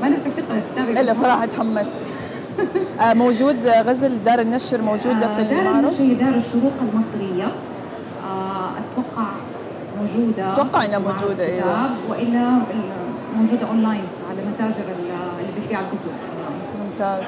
ما 0.01 0.09
نفسك 0.09 0.31
تقرأ 0.37 0.57
الكتاب 0.57 1.03
إلا 1.03 1.13
صراحة 1.13 1.45
تحمست. 1.45 1.97
آه، 3.01 3.13
موجود 3.13 3.65
غزل 3.67 4.23
دار 4.23 4.39
النشر 4.39 4.81
موجودة 4.81 5.27
في 5.35 5.41
آه، 5.41 5.43
دار 5.43 5.59
المعرض؟ 5.59 5.77
النشر 5.77 6.03
هي 6.03 6.13
دار 6.13 6.33
الشروق 6.35 6.73
المصرية. 6.81 7.45
آه، 7.45 8.69
أتوقع 8.69 9.27
موجودة 10.01 10.53
أتوقع 10.53 10.85
إنها 10.85 10.99
موجودة، 10.99 11.45
أيوة. 11.45 11.89
وإلا 12.09 12.51
موجودة 13.37 13.67
أونلاين 13.67 14.03
على 14.29 14.39
متاجر 14.53 14.85
ال- 14.99 15.39
اللي 15.39 15.61
بتبيع 15.61 15.79
الكتب. 15.79 16.11
ممتاز. 16.85 17.27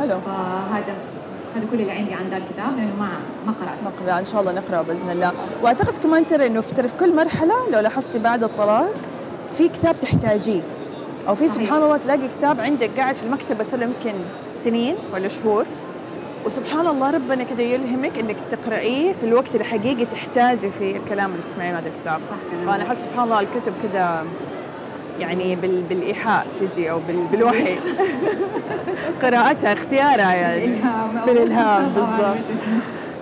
حلو. 0.00 0.18
فهذا 0.26 0.94
هذا 1.56 1.64
كل 1.72 1.80
اللي 1.80 1.92
عندي 1.92 2.14
عن 2.14 2.28
ذا 2.30 2.36
الكتاب 2.36 2.76
لأنه 2.76 2.94
ما 2.98 3.08
ما 3.46 3.52
قرأته. 3.60 3.96
نقرا 4.06 4.18
إن 4.20 4.24
شاء 4.24 4.40
الله 4.40 4.52
نقرا 4.52 4.82
بإذن 4.82 5.10
الله. 5.10 5.32
وأعتقد 5.62 5.96
كمان 6.02 6.26
ترى 6.26 6.46
إنه 6.46 6.60
في 6.60 6.74
ترى 6.74 6.88
في 6.88 6.94
كل 6.96 7.16
مرحلة 7.16 7.54
لو 7.72 7.80
لاحظتي 7.80 8.18
بعد 8.18 8.44
الطلاق 8.44 8.92
في 9.56 9.68
كتاب 9.68 10.00
تحتاجيه. 10.00 10.62
أو 11.28 11.34
في. 11.34 11.48
سبحان 11.48 11.82
الله 11.82 11.96
تلاقي 11.96 12.28
كتاب 12.28 12.60
عندك 12.60 12.90
قاعد 12.96 13.14
في 13.14 13.22
المكتبة 13.22 13.64
صار 13.64 13.82
يمكن 13.82 14.14
سنين 14.54 14.96
ولا 15.12 15.28
شهور. 15.28 15.64
وسبحان 16.46 16.86
الله 16.86 17.10
ربنا 17.10 17.44
كده 17.44 17.62
يلهمك 17.62 18.18
إنك 18.18 18.36
تقرأيه 18.50 19.12
في 19.12 19.26
الوقت 19.26 19.52
اللي 19.52 19.64
حقيقي 19.64 20.06
تحتاجي 20.06 20.70
فيه 20.70 20.96
الكلام 20.96 21.30
اللي 21.30 21.42
تسمعيه 21.42 21.70
من 21.70 21.76
هذا 21.76 21.88
الكتاب. 21.88 22.20
فانا 22.66 22.82
أحس 22.82 22.96
سبحان 22.96 23.24
الله 23.24 23.40
الكتب 23.40 23.72
كده 23.82 24.22
يعني 25.20 25.56
بال... 25.56 25.82
بالإيحاء 25.82 26.46
تجي 26.60 26.90
أو 26.90 27.00
بال... 27.08 27.24
بالوحي. 27.32 27.76
قراءتها 29.22 29.72
اختيارها 29.72 30.34
يعني. 30.34 30.80
طبعاً، 31.26 31.82
بالضبط؟ 31.94 32.36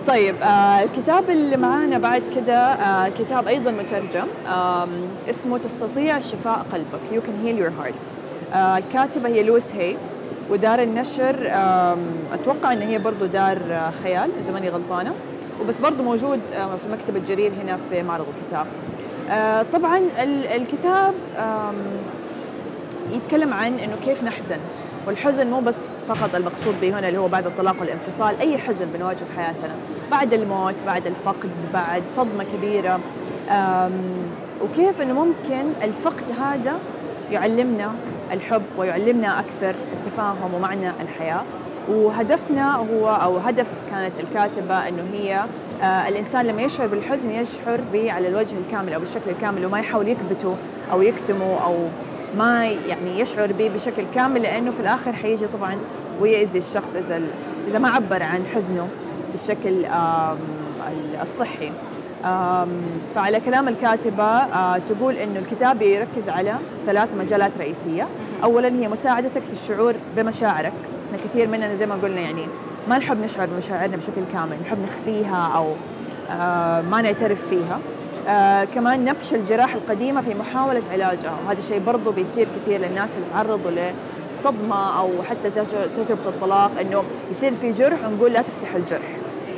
طيب 0.07 0.35
آه 0.43 0.83
الكتاب 0.83 1.29
اللي 1.29 1.57
معانا 1.57 1.97
بعد 1.97 2.23
كده 2.35 2.57
آه 2.57 3.09
كتاب 3.19 3.47
أيضا 3.47 3.71
مترجم 3.71 4.27
آم 4.47 4.89
اسمه 5.29 5.57
تستطيع 5.57 6.19
شفاء 6.21 6.65
قلبك 6.73 7.23
can 7.25 7.45
heal 7.45 7.59
your 7.63 7.83
heart. 7.83 8.09
آه 8.55 8.77
الكاتبة 8.77 9.29
هي 9.29 9.43
لويس 9.43 9.73
هي 9.75 9.95
ودار 10.49 10.81
النشر 10.83 11.35
آم 11.51 11.97
أتوقع 12.33 12.73
إن 12.73 12.81
هي 12.81 12.97
برضو 12.97 13.25
دار 13.25 13.57
آه 13.71 13.91
خيال 14.03 14.29
إذا 14.39 14.53
ماني 14.53 14.69
غلطانة. 14.69 15.13
وبس 15.61 15.77
برضو 15.77 16.03
موجود 16.03 16.39
آه 16.53 16.65
في 16.75 16.91
مكتبة 16.91 17.19
جرير 17.19 17.51
هنا 17.63 17.77
في 17.89 18.03
معرض 18.03 18.25
الكتاب. 18.41 18.65
آه 19.29 19.65
طبعا 19.73 19.97
ال- 19.97 20.47
الكتاب 20.47 21.13
آم 21.37 21.75
يتكلم 23.11 23.53
عن 23.53 23.79
إنه 23.79 23.95
كيف 24.05 24.23
نحزن. 24.23 24.57
والحزن 25.07 25.47
مو 25.47 25.59
بس 25.59 25.87
فقط 26.07 26.35
المقصود 26.35 26.75
به 26.81 26.99
هنا 26.99 27.07
اللي 27.07 27.19
هو 27.19 27.27
بعد 27.27 27.45
الطلاق 27.45 27.75
والانفصال 27.79 28.39
أي 28.39 28.57
حزن 28.57 28.85
بنواجهه 28.93 29.25
في 29.25 29.39
حياتنا. 29.39 29.75
بعد 30.11 30.33
الموت 30.33 30.75
بعد 30.85 31.07
الفقد 31.07 31.49
بعد 31.73 32.03
صدمة 32.09 32.43
كبيرة. 32.43 32.99
أم، 33.49 33.91
وكيف 34.63 35.01
إنه 35.01 35.13
ممكن 35.13 35.65
الفقد 35.83 36.23
هذا 36.41 36.79
يعلمنا 37.31 37.91
الحب 38.31 38.63
ويعلمنا 38.77 39.39
أكثر 39.39 39.75
التفاهم 39.93 40.53
ومعنى 40.53 40.89
الحياة. 41.01 41.43
وهدفنا 41.89 42.75
هو 42.75 43.07
أو 43.07 43.37
هدف 43.37 43.67
كانت 43.91 44.11
الكاتبة 44.19 44.87
إنه 44.87 45.03
هي 45.13 45.43
آه 45.81 46.07
الإنسان 46.07 46.45
لما 46.45 46.61
يشعر 46.61 46.87
بالحزن 46.87 47.31
يشعر 47.31 47.81
به 47.93 48.11
على 48.11 48.27
الوجه 48.27 48.55
الكامل 48.57 48.93
أو 48.93 48.99
بالشكل 48.99 49.29
الكامل 49.31 49.65
وما 49.65 49.79
يحاول 49.79 50.07
يكبته 50.07 50.55
أو 50.91 51.01
يكتمه 51.01 51.63
أو 51.65 51.75
ما 52.37 52.65
يعني 52.65 53.19
يشعر 53.19 53.51
به 53.51 53.69
بشكل 53.69 54.03
كامل 54.15 54.41
لأنه 54.41 54.71
في 54.71 54.79
الآخر 54.79 55.13
حيجي 55.13 55.47
طبعا 55.47 55.77
ويأذي 56.21 56.57
الشخص 56.57 56.95
إذا 56.95 57.21
إذا 57.67 57.79
ما 57.79 57.89
عبر 57.89 58.23
عن 58.23 58.45
حزنه. 58.55 58.87
بالشكل 59.35 59.85
الصحي. 61.21 61.71
فعلى 63.15 63.39
كلام 63.45 63.67
الكاتبة 63.67 64.45
تقول 64.77 65.15
أنه 65.15 65.39
الكتاب 65.39 65.81
يركز 65.81 66.29
على 66.29 66.55
ثلاث 66.85 67.09
مجالات 67.19 67.57
رئيسية. 67.57 68.07
أولا 68.43 68.67
هي 68.67 68.87
مساعدتك 68.87 69.41
في 69.41 69.53
الشعور 69.53 69.95
بمشاعرك. 70.17 70.73
كثير 71.23 71.47
مننا 71.47 71.75
زي 71.75 71.85
ما 71.85 71.95
قلنا 71.95 72.21
يعني 72.21 72.45
ما 72.89 72.97
نحب 72.97 73.21
نشعر 73.21 73.47
بمشاعرنا 73.47 73.97
بشكل 73.97 74.21
كامل 74.33 74.57
نحب 74.65 74.77
نخفيها 74.83 75.51
أو 75.55 75.73
ما 76.91 77.01
نعترف 77.03 77.47
فيها. 77.47 77.79
آه 78.27 78.63
كمان 78.63 79.05
نبش 79.05 79.33
الجراح 79.33 79.73
القديمة 79.73 80.21
في 80.21 80.33
محاولة 80.33 80.81
علاجها. 80.91 81.33
وهذا 81.45 81.59
الشيء 81.59 81.79
برضو 81.79 82.11
بيصير 82.11 82.47
كثير 82.55 82.79
للناس 82.81 83.17
اللي 83.17 83.27
تعرضوا 83.33 83.71
لصدمة 84.35 84.99
أو 84.99 85.09
حتى 85.29 85.49
تج- 85.49 85.89
تجربة 85.97 86.29
الطلاق 86.29 86.71
إنه 86.81 87.03
يصير 87.31 87.53
في 87.53 87.71
جرح 87.71 88.07
ونقول 88.07 88.33
لا 88.33 88.41
تفتح 88.41 88.75
الجرح. 88.75 89.15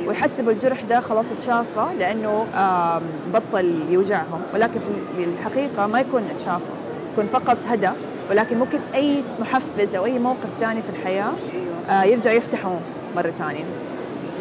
ويحسبوا 0.08 0.52
الجرح 0.52 0.82
ده 0.82 1.00
خلاص 1.00 1.32
اتشافى 1.32 1.86
لأنه 1.98 2.46
آم، 2.54 3.02
بطل 3.34 3.82
يوجعهم. 3.90 4.40
ولكن 4.54 4.80
في 4.80 5.24
الحقيقة 5.24 5.86
ما 5.86 6.00
يكون 6.00 6.22
اتشافى 6.30 6.70
يكون 7.12 7.26
فقط 7.26 7.56
هدى. 7.68 7.90
ولكن 8.30 8.58
ممكن 8.58 8.78
أي 8.94 9.22
محفز 9.40 9.94
أو 9.94 10.04
أي 10.04 10.18
موقف 10.18 10.58
ثاني 10.60 10.82
في 10.82 10.90
الحياة 10.90 11.32
آه، 11.90 12.02
يرجع 12.04 12.32
يفتحه 12.32 12.78
مرة 13.16 13.30
ثانية 13.30 13.64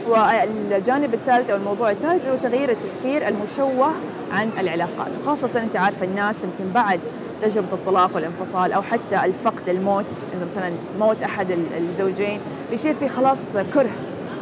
والجانب 0.08 1.14
الثالث 1.14 1.50
أو 1.52 1.58
الموضوع 1.58 1.92
الثالث 1.92 2.26
هو 2.26 2.36
تغيير 2.36 2.70
التفكير 2.72 3.28
المشوه 3.28 3.92
عن 4.32 4.50
العلاقات. 4.60 5.08
وخاصه 5.22 5.52
أنت 5.56 5.76
عارفه 5.76 6.06
الناس 6.06 6.44
يمكن 6.44 6.72
بعد 6.74 7.00
تجربة 7.42 7.74
الطلاق 7.74 8.16
والانفصال 8.16 8.72
أو 8.74 8.82
حتى 8.82 9.26
الفقد 9.26 9.70
الموت. 9.70 10.24
إذا 10.36 10.44
مثلا 10.44 10.72
موت 11.00 11.24
أحد 11.24 11.52
الزوجين 11.78 12.42
بيصير 12.72 12.94
في 12.94 13.10
خلاص 13.10 13.58
كره 13.74 13.90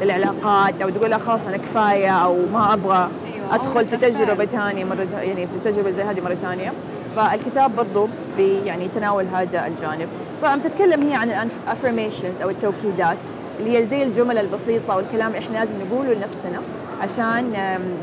للعلاقات 0.02 0.82
أو 0.82 0.90
تقول 0.90 1.10
لا 1.10 1.18
خلاص 1.18 1.48
أنا 1.48 1.58
كفاية 1.58 2.10
أو 2.10 2.38
ما 2.54 2.74
أبغى 2.74 3.10
أيوة، 3.34 3.56
أدخل 3.56 3.86
في 3.86 3.98
تجربة 3.98 4.46
ثانية 4.46 4.86
مرة 4.86 5.08
يعني 5.14 5.48
في 5.48 5.72
تجربة 5.72 5.90
زي 5.90 6.04
هذه 6.04 6.22
مرة 6.22 6.34
ثانية 6.34 6.74
فالكتاب 7.16 7.76
برضو 7.76 8.08
بي 8.38 8.58
يعني 8.58 8.86
يتناول 8.86 9.26
هذا 9.34 9.68
الجانب. 9.68 10.08
طبعا 10.42 10.56
بتتكلم 10.56 11.04
هي 11.04 11.16
عن 11.16 11.30
الافرميشنز 11.30 12.42
أو 12.42 12.50
التوكيدات 12.50 13.18
اللي 13.60 13.78
هي 13.78 13.86
زي 13.86 14.04
الجمل 14.04 14.38
البسيطة 14.38 14.96
والكلام 14.96 15.28
اللي 15.28 15.40
إحنا 15.40 15.58
لازم 15.58 15.76
نقوله 15.88 16.14
لنفسنا 16.14 16.62
عشان 17.02 17.52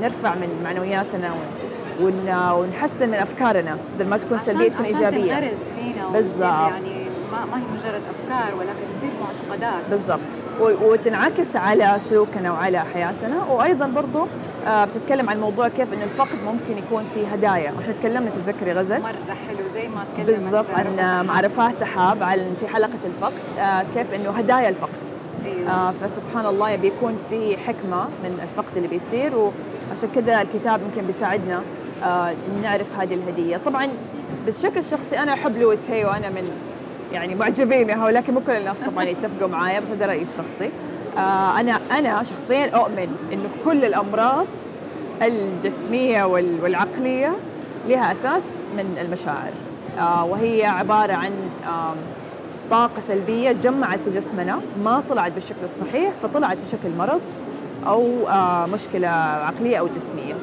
نرفع 0.03 0.35
من 0.35 0.49
معنوياتنا 0.65 1.35
ونحسن 2.53 3.09
من 3.09 3.15
أفكارنا 3.15 3.79
بدل 3.95 4.09
ما 4.09 4.17
تكون 4.17 4.39
سلبية 4.39 4.69
تكون 4.69 4.85
إيجابية. 4.85 5.53
بالضبط. 6.13 6.43
يعني 6.43 7.02
ما, 7.33 7.45
ما 7.45 7.57
هي 7.57 7.63
مجرد 7.63 8.03
أفكار 8.11 8.55
ولكن 8.55 8.97
تصير 8.97 9.11
معتقدات. 9.21 9.91
بالضبط. 9.91 10.21
وتنعكس 10.61 11.57
على 11.57 11.95
سلوكنا 11.99 12.53
وعلى 12.53 12.85
حياتنا. 12.95 13.45
وأيضا 13.45 13.87
برضو 13.87 14.27
آه 14.67 14.85
بتتكلم 14.85 15.31
عن 15.31 15.41
موضوع 15.41 15.69
كيف 15.69 15.95
إنه 15.95 16.05
الفقد 16.05 16.39
ممكن 16.45 16.79
يكون 16.79 17.05
في 17.15 17.27
هدايا. 17.35 17.73
وإحنا 17.73 17.93
تكلمنا 17.93 18.31
تتذكري 18.31 18.73
غزل؟ 18.73 19.03
مرة 19.03 19.35
حلو 19.49 19.59
زي 19.75 19.89
ما 19.89 20.05
تكلمت. 20.15 20.31
بالضبط. 20.31 20.71
عن 20.71 21.27
مع 21.27 21.41
رفاه 21.41 21.71
سحاب 21.71 22.23
عن 22.23 22.55
في 22.61 22.69
حلقة 22.69 22.99
الفقد 23.05 23.59
آه 23.59 23.85
كيف 23.95 24.15
إنه 24.15 24.31
هدايا 24.31 24.69
الفقد. 24.69 25.13
أيوة. 25.45 25.71
آه 25.71 25.91
فسبحان 25.91 26.47
الله 26.47 26.77
بيكون 26.77 27.19
في 27.31 27.57
حكمة 27.57 28.05
من 28.05 28.39
الفقد 28.43 28.77
اللي 28.77 28.89
بيصير. 28.89 29.33
وعشان 29.37 30.09
كذا 30.15 30.43
الكتاب 30.43 30.81
يمكن 30.83 31.07
بيساعدنا 31.07 31.63
آه 32.05 32.35
نعرف 32.63 32.99
هذه 32.99 33.15
الهدية. 33.15 33.57
طبعا 33.57 33.89
بشكل 34.47 34.85
شخصي 34.85 35.19
أنا 35.19 35.33
أحب 35.33 35.57
لويس 35.57 35.91
هي 35.91 36.05
وأنا 36.05 36.29
من 36.29 36.51
يعني 37.13 37.35
معجبينها 37.35 38.05
ولكن 38.07 38.35
مو 38.35 38.41
كل 38.41 38.53
الناس 38.53 38.81
طبعا 38.81 39.05
يتفقوا 39.05 39.49
معايا 39.49 39.81
بس 39.81 39.91
هذا 39.91 40.07
رأيي 40.07 40.23
الشخصي. 40.23 40.71
آه 41.19 41.61
أنا 41.61 41.81
أنا 41.99 42.23
شخصيا 42.23 42.71
أؤمن 42.71 43.17
إنه 43.33 43.49
كل 43.65 43.85
الأمراض 43.85 44.47
الجسمية 45.23 46.25
والعقلية 46.25 47.37
لها 47.89 48.13
أساس 48.13 48.57
من 48.77 48.99
المشاعر. 49.01 49.53
آه 49.99 50.25
وهي 50.25 50.65
عبارة 50.67 51.13
عن 51.13 51.33
آه 51.67 51.95
طاقة 52.71 53.01
سلبية 53.01 53.53
جمعت 53.53 54.01
في 54.01 54.11
جسمنا 54.11 54.61
ما 54.85 55.03
طلعت 55.09 55.33
بالشكل 55.33 55.65
الصحيح 55.65 56.13
فطلعت 56.23 56.57
بشكل 56.57 56.91
مرض 56.99 57.21
أو 57.87 58.29
آه 58.29 58.67
مشكلة 58.67 59.09
عقلية 59.09 59.77
أو 59.77 59.89
جسمية. 59.89 60.35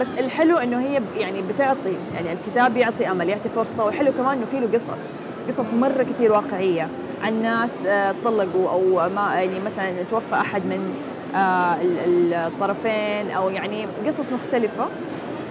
بس 0.00 0.08
الحلو 0.18 0.58
إنه 0.58 0.80
هي 0.80 1.02
يعني 1.16 1.42
بتعطي 1.42 1.96
يعني 2.14 2.32
الكتاب 2.32 2.76
يعطي 2.76 3.10
أمل 3.10 3.28
يعطي 3.28 3.48
فرصة 3.48 3.84
وحلو 3.84 4.12
كمان 4.12 4.36
إنه 4.36 4.46
في 4.46 4.60
له 4.60 4.68
قصص 4.72 5.02
قصص 5.48 5.72
مرة 5.72 6.02
كثير 6.02 6.32
واقعية 6.32 6.88
عن 7.22 7.42
ناس 7.42 7.86
آه، 7.86 8.14
طلقوا 8.24 8.70
أو 8.70 9.08
ما 9.08 9.34
يعني 9.34 9.60
مثلا 9.60 10.02
توفى 10.10 10.34
أحد 10.34 10.62
من 10.66 10.94
آه، 11.34 11.76
الطرفين 11.82 13.30
أو 13.30 13.50
يعني 13.50 13.86
قصص 14.06 14.32
مختلفة 14.32 14.86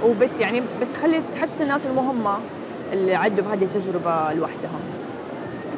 وبت 0.05 0.39
يعني 0.39 0.63
بتخلي 0.81 1.21
تحس 1.33 1.61
الناس 1.61 1.87
المهمه 1.87 2.37
اللي 2.93 3.15
عدوا 3.15 3.45
بهذه 3.45 3.63
التجربة 3.63 4.33
لوحدهم. 4.33 4.81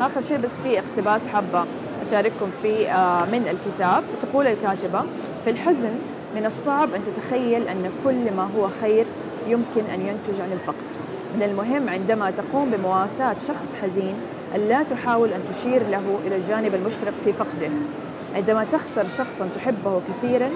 آخر 0.01 0.21
شيء 0.21 0.37
بس 0.37 0.59
في 0.63 0.79
اقتباس 0.79 1.27
حابة 1.27 1.65
أشارككم 2.01 2.49
فيه 2.61 2.87
آه، 2.95 3.25
من 3.25 3.47
الكتاب 3.47 4.03
تقول 4.21 4.47
الكاتبة 4.47 5.01
في 5.43 5.49
الحزن 5.49 5.91
من 6.35 6.45
الصعب 6.45 6.93
أن 6.93 7.03
تتخيل 7.03 7.67
أن 7.67 7.91
كل 8.03 8.31
ما 8.35 8.49
هو 8.57 8.69
خير 8.81 9.05
يمكن 9.47 9.85
أن 9.93 10.01
ينتج 10.01 10.41
عن 10.41 10.51
الفقد. 10.51 10.85
من 11.35 11.43
المهم 11.43 11.89
عندما 11.89 12.31
تقوم 12.31 12.71
بمواساة 12.71 13.37
شخص 13.37 13.73
حزين 13.81 14.15
أن 14.55 14.59
لا 14.59 14.83
تحاول 14.83 15.33
أن 15.33 15.45
تشير 15.49 15.87
له 15.87 16.19
إلى 16.27 16.35
الجانب 16.35 16.75
المشرق 16.75 17.13
في 17.23 17.33
فقده. 17.33 17.69
عندما 18.35 18.63
تخسر 18.63 19.07
شخصا 19.07 19.49
تحبه 19.55 20.01
كثيرا 20.09 20.49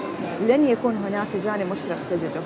لن 0.48 0.64
يكون 0.64 0.96
هناك 1.08 1.28
جانب 1.44 1.70
مشرق 1.70 1.98
تجده. 2.10 2.42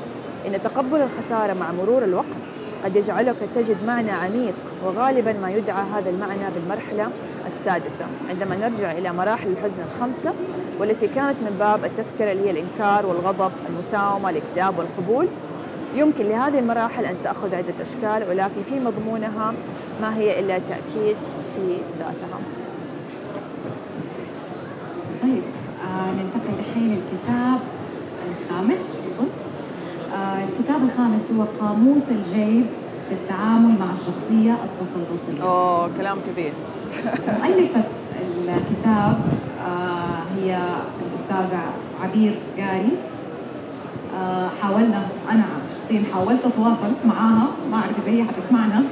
إن 0.47 0.63
تقبل 0.63 1.01
الخسارة 1.03 1.53
مع 1.53 1.73
مرور 1.73 2.05
الوقت 2.05 2.53
قد 2.85 2.97
يجعلك 2.97 3.37
تجد 3.55 3.77
معنى 3.87 4.11
عميق 4.11 4.55
وغالبا 4.85 5.33
ما 5.33 5.51
يدعى 5.51 5.85
هذا 5.95 6.11
المعنى 6.11 6.45
بالمرحلة 6.55 7.11
السادسة. 7.47 8.05
عندما 8.31 8.57
نرجع 8.57 8.93
إلى 8.93 9.13
مراحل 9.13 9.49
الحزن 9.49 9.83
الخمسة 9.83 10.33
والتي 10.79 11.07
كانت 11.07 11.37
من 11.43 11.57
باب 11.59 11.85
التذكرة 11.85 12.33
اللي 12.33 12.47
هي 12.47 12.51
الإنكار 12.51 13.07
والغضب 13.07 13.53
المساومة 13.69 14.31
الإكتئاب 14.31 14.79
والقبول 14.79 15.29
يمكن 15.95 16.25
لهذه 16.25 16.59
المراحل 16.59 17.05
أن 17.05 17.17
تأخذ 17.25 17.55
عدة 17.55 17.75
أشكال 17.81 18.29
ولكن 18.29 18.63
في 18.63 18.81
مضمونها 18.81 19.55
ما 20.03 20.17
هي 20.17 20.41
إلا 20.41 20.59
تأكيد 20.59 21.17
في 21.57 21.77
ذاتها. 21.99 22.39
طيب 25.23 25.43
آه 25.85 26.11
ننتقل 26.13 26.59
الحين 26.59 26.89
للكتاب 26.89 27.61
الخامس. 28.29 28.81
آه 30.15 30.45
الكتاب 30.45 30.85
الخامس 30.85 31.21
هو 31.39 31.45
قاموس 31.61 32.03
الجيب 32.11 32.67
في 33.09 33.15
التعامل 33.15 33.79
مع 33.79 33.87
الشخصية 33.93 34.53
التسلطية 34.65 35.43
أوه 35.43 35.91
كلام 35.99 36.19
كبير. 36.33 36.53
مؤلفة 37.29 37.83
الكتاب 38.49 39.19
آه 39.67 40.23
هي 40.37 40.59
الأستاذة 41.11 41.63
عبير 42.03 42.35
قاري 42.59 42.91
آه 44.21 44.49
حاولنا 44.63 45.03
أنا 45.31 45.45
شخصيا 45.83 46.03
حاولت 46.15 46.41
أتواصل 46.45 46.93
معاها 47.05 47.47
ما 47.71 47.77
أعرف 47.77 47.99
إذا 48.03 48.11
هي 48.13 48.25
حتسمعنا. 48.25 48.83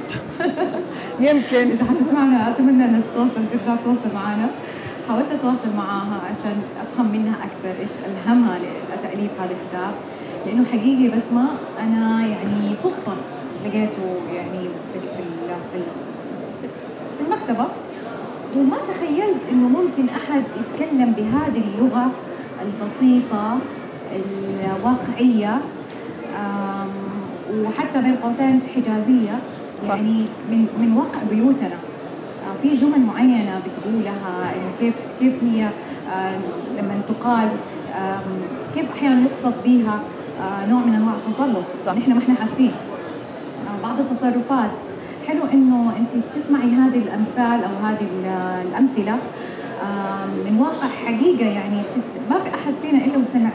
يمكن. 1.19 1.71
إذا 1.71 1.85
حتسمعنا 1.85 2.49
أتمنى 2.49 2.85
أنها 2.85 3.01
تتواصل 3.13 3.49
ترجع 3.51 3.75
تتواصل 3.75 4.15
معنا 4.15 4.47
حاولت 5.07 5.31
أتواصل 5.31 5.75
معاها 5.77 6.21
عشان 6.29 6.61
أفهم 6.81 7.11
منها 7.11 7.35
أكثر 7.35 7.81
إيش 7.81 7.89
ألهمها 8.05 8.59
لتأليف 8.93 9.31
هذا 9.41 9.51
الكتاب. 9.51 9.93
لأنه 10.45 10.65
حقيقي 10.65 11.07
بس 11.17 11.33
ما 11.33 11.45
أنا 11.79 12.27
يعني 12.27 12.75
صدفة 12.83 13.13
لقيته 13.65 14.33
يعني 14.33 14.59
في 14.93 14.99
في 17.17 17.25
المكتبة. 17.25 17.65
وما 18.57 18.77
تخيلت 18.87 19.41
إنه 19.51 19.67
ممكن 19.67 20.09
أحد 20.09 20.43
يتكلم 20.59 21.11
بهذه 21.11 21.63
اللغة 21.75 22.11
البسيطة 22.61 23.57
الواقعية 24.15 25.61
وحتى 27.53 28.01
بين 28.01 28.15
قوسين 28.15 28.59
حجازية 28.75 29.39
يعني 29.87 30.25
من 30.51 30.67
من 30.79 30.97
واقع 30.97 31.19
بيوتنا. 31.29 31.75
آه، 32.47 32.61
في 32.61 32.73
جمل 32.73 32.99
معينة 32.99 33.59
بتقولها 33.59 34.53
إنه 34.55 34.71
كيف 34.79 34.93
كيف 35.19 35.33
هي 35.43 35.69
لما 36.77 37.01
تقال 37.07 37.49
كيف 38.75 38.91
أحيانا 38.91 39.21
يقصد 39.21 39.53
بها 39.65 39.99
آه، 40.41 40.65
نوع 40.65 40.79
من 40.79 40.93
أنواع 40.93 41.13
التسلط. 41.15 41.65
صح. 41.85 41.93
نحن 41.93 42.11
ما 42.11 42.19
إحنا 42.19 42.35
حاسين. 42.35 42.71
آه، 43.67 43.87
بعض 43.87 43.99
التصرفات 43.99 44.71
حلو 45.29 45.45
إنه 45.53 45.93
أنت 45.97 46.23
تسمعي 46.35 46.69
هذه 46.69 46.97
الأمثال 46.97 47.63
أو 47.63 47.85
هذه 47.85 48.07
الأمثلة 48.61 49.17
من 50.45 50.57
واقع 50.59 50.87
حقيقة 51.05 51.45
يعني 51.45 51.81
ما 52.29 52.39
في 52.39 52.49
أحد 52.55 52.73
فينا 52.81 53.05
إلا 53.05 53.17
وسمع. 53.17 53.49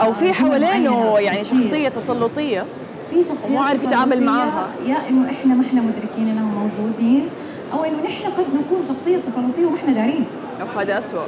أو 0.00 0.12
في 0.12 0.32
حوالينه 0.32 1.18
يعني 1.18 1.44
شخصية 1.44 1.88
تسلطية. 1.88 2.64
في 3.10 3.24
شخصيه 3.24 3.48
ومو 3.48 3.62
عارف 3.62 3.84
يتعامل 3.84 4.22
معاها. 4.22 4.68
يا 4.86 5.08
إنه 5.08 5.30
إحنا 5.30 5.54
ما 5.54 5.66
إحنا 5.66 5.80
مدركين 5.80 6.28
إنهم 6.28 6.54
موجودين 6.54 7.28
أو 7.72 7.84
إنه 7.84 8.02
نحن 8.04 8.24
قد 8.24 8.46
نكون 8.54 8.84
شخصية 8.84 9.16
تسلطية 9.16 9.66
وما 9.66 9.76
إحنا 9.76 9.92
دارين. 9.92 10.24
أوف 10.60 10.78
هذا 10.78 10.98
اسوء 10.98 11.26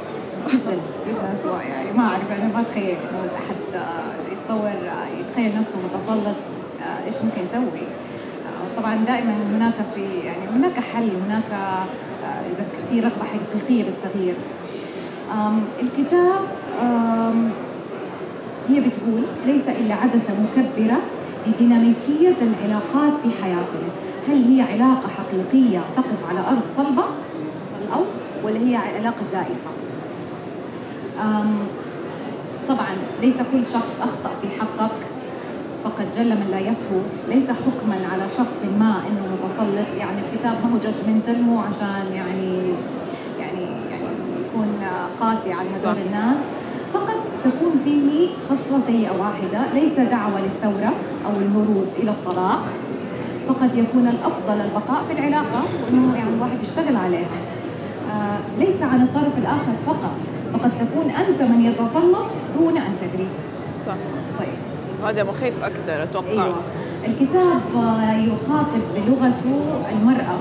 جدا 0.49 1.33
اسوء 1.33 1.59
يعني. 1.69 1.91
ما 1.97 2.03
أعرف 2.03 2.31
أنا 2.31 2.53
ما 2.53 2.61
أتخيل 2.61 2.83
إنه 2.85 3.29
أحد 3.35 3.75
آه، 3.75 4.31
يتصور 4.31 4.89
آه، 4.89 5.07
يتخيل 5.19 5.59
نفسه 5.59 5.77
متسلط 5.79 6.35
آه، 6.81 7.05
إيش 7.07 7.15
ممكن 7.23 7.41
يسوي. 7.41 7.87
طبعا 8.77 8.95
دائما 8.95 9.33
هناك 9.55 9.73
في 9.95 10.01
يعني 10.25 10.47
هناك 10.55 10.79
حل 10.79 11.09
هناك 11.25 11.51
آه، 11.53 11.85
إذا 12.51 12.65
في 12.89 12.99
رغبة 12.99 13.23
حقيقيه 13.23 13.83
بالتغيير 13.83 14.35
الكتاب 15.81 16.39
هي 18.69 18.79
بتقول 18.79 19.23
ليس 19.45 19.69
إلا 19.69 19.95
عدسة 19.95 20.33
مكبرة 20.43 20.97
لديناميكية 21.47 22.35
العلاقات 22.41 23.13
في 23.23 23.43
حياتنا. 23.43 23.89
هل 24.27 24.43
هي 24.43 24.61
علاقة 24.61 25.07
حقيقية 25.07 25.79
تقف 25.95 26.29
على 26.29 26.39
أرض 26.39 26.61
صلبة 26.77 27.03
أو 27.93 28.01
ولا 28.43 28.59
هي 28.59 28.75
علاقة 28.75 29.23
زائفة? 29.31 29.71
طبعا 32.67 32.89
ليس 33.21 33.35
كل 33.51 33.67
شخص 33.73 34.01
أخطأ 34.01 34.31
في 34.41 34.47
حقك. 34.59 34.91
فقد 35.83 36.05
جل 36.17 36.29
من 36.29 36.47
لا 36.51 36.59
يسهو. 36.59 36.99
ليس 37.29 37.51
حكما 37.51 37.97
على 38.13 38.29
شخص 38.29 38.59
ما 38.79 39.01
إنه 39.07 39.23
متسلط. 39.33 39.97
يعني 39.99 40.19
الكتاب 40.21 40.53
ما 40.63 40.73
هو 40.73 40.77
جادجمنتال 40.83 41.41
مو 41.43 41.59
عشان 41.59 42.05
يعني 42.15 42.51
يعني 43.39 43.65
يعني 43.89 44.07
يكون 44.45 44.69
قاسي 45.19 45.53
على 45.53 45.69
هذول 45.69 45.97
الناس. 46.05 46.37
فقط 46.93 47.21
تكون 47.43 47.73
فيه 47.83 48.29
خصلة 48.49 48.79
سيئة 48.87 49.11
واحدة. 49.19 49.73
ليس 49.73 49.99
دعوة 49.99 50.41
للثورة 50.41 50.93
أو 51.25 51.31
الهروب 51.41 51.87
إلى 51.99 52.11
الطلاق. 52.11 52.63
فقد 53.47 53.77
يكون 53.77 54.07
الأفضل 54.07 54.61
البقاء 54.61 55.03
في 55.07 55.13
العلاقة 55.13 55.63
وإنه 55.83 56.17
يعني 56.17 56.29
الواحد 56.35 56.61
يشتغل 56.61 56.95
عليها. 56.95 57.37
آه 58.11 58.37
ليس 58.59 58.81
عن 58.81 59.01
الطرف 59.01 59.37
الآخر 59.37 59.73
فقط. 59.85 60.15
فقد 60.53 60.71
تكون 60.79 61.11
أنت 61.11 61.41
من 61.41 61.65
يتسلط 61.65 62.27
دون 62.57 62.77
أن 62.77 62.93
تدري. 63.01 63.27
صح. 63.85 63.93
طيب. 64.39 64.50
هذا 65.05 65.23
مخيف 65.23 65.53
أكثر 65.63 66.03
أتوقع. 66.03 66.29
أيوه. 66.29 66.55
الكتاب 67.07 67.61
آه، 67.75 68.13
يخاطب 68.13 68.81
بلغته 68.95 69.61
المرأة. 69.91 70.37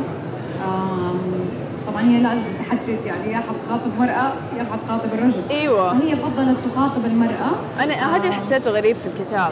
طبعا 1.86 2.02
هي 2.02 2.22
لازم 2.22 2.42
تحدد 2.58 2.98
يعني 3.06 3.32
يا 3.32 3.36
حتخاطب 3.36 3.90
مرأة 3.98 4.32
يا 4.58 4.66
حتخاطب 4.72 5.14
الرجل. 5.14 5.42
أيوه. 5.50 5.98
فهي 5.98 6.16
فضلت 6.16 6.56
تخاطب 6.74 7.04
المرأة. 7.04 7.50
أنا 7.80 8.16
هذا 8.16 8.22
اللي 8.24 8.34
حسيته 8.34 8.70
غريب 8.70 8.96
في 8.96 9.06
الكتاب. 9.06 9.50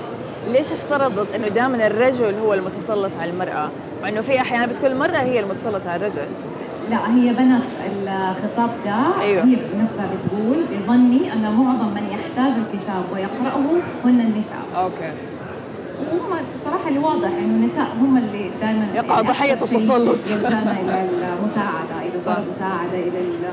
ليش 0.48 0.72
افترضت 0.72 1.34
إنه 1.34 1.48
دائما 1.48 1.86
الرجل 1.86 2.34
هو 2.44 2.54
المتسلط 2.54 3.10
على 3.20 3.30
المرأة؟ 3.30 3.68
مع 4.02 4.08
إنه 4.08 4.20
في 4.20 4.40
أحيانا 4.40 4.66
بتكون 4.66 4.90
المرأة 4.90 5.18
هي 5.18 5.40
المتسلطة 5.40 5.90
على 5.90 6.06
الرجل. 6.06 6.28
لا 6.90 7.14
هي 7.14 7.32
بنت 7.32 7.62
الخطاب 8.06 8.70
ده. 8.84 9.20
أيوة. 9.20 9.44
هي 9.44 9.56
نفسها 9.82 10.06
بتقول 10.06 10.64
بظني 10.64 11.32
أن 11.32 11.42
معظم 11.42 11.94
من 11.94 12.06
يحتاج 12.38 12.52
الكتاب 12.72 13.02
ويقرأه 13.12 13.80
هن 14.04 14.20
النساء. 14.20 14.62
أوكي. 14.76 15.12
وهم 16.00 16.38
بصراحة 16.60 16.88
اللي 16.88 16.98
واضح 16.98 17.28
إنه 17.28 17.54
النساء 17.66 17.86
هم 18.00 18.16
اللي 18.16 18.50
دائما 18.60 18.86
يقعوا 18.94 19.22
ضحية 19.22 19.52
التسلط. 19.52 20.26
يلجأنا 20.30 20.76
إلى 20.80 21.06
المساعدة 21.40 21.96
إلى 22.02 22.20
صح. 22.26 22.34
طلب 22.34 22.48
مساعدة 22.48 22.94
إلى 22.94 23.18
ال- 23.20 23.50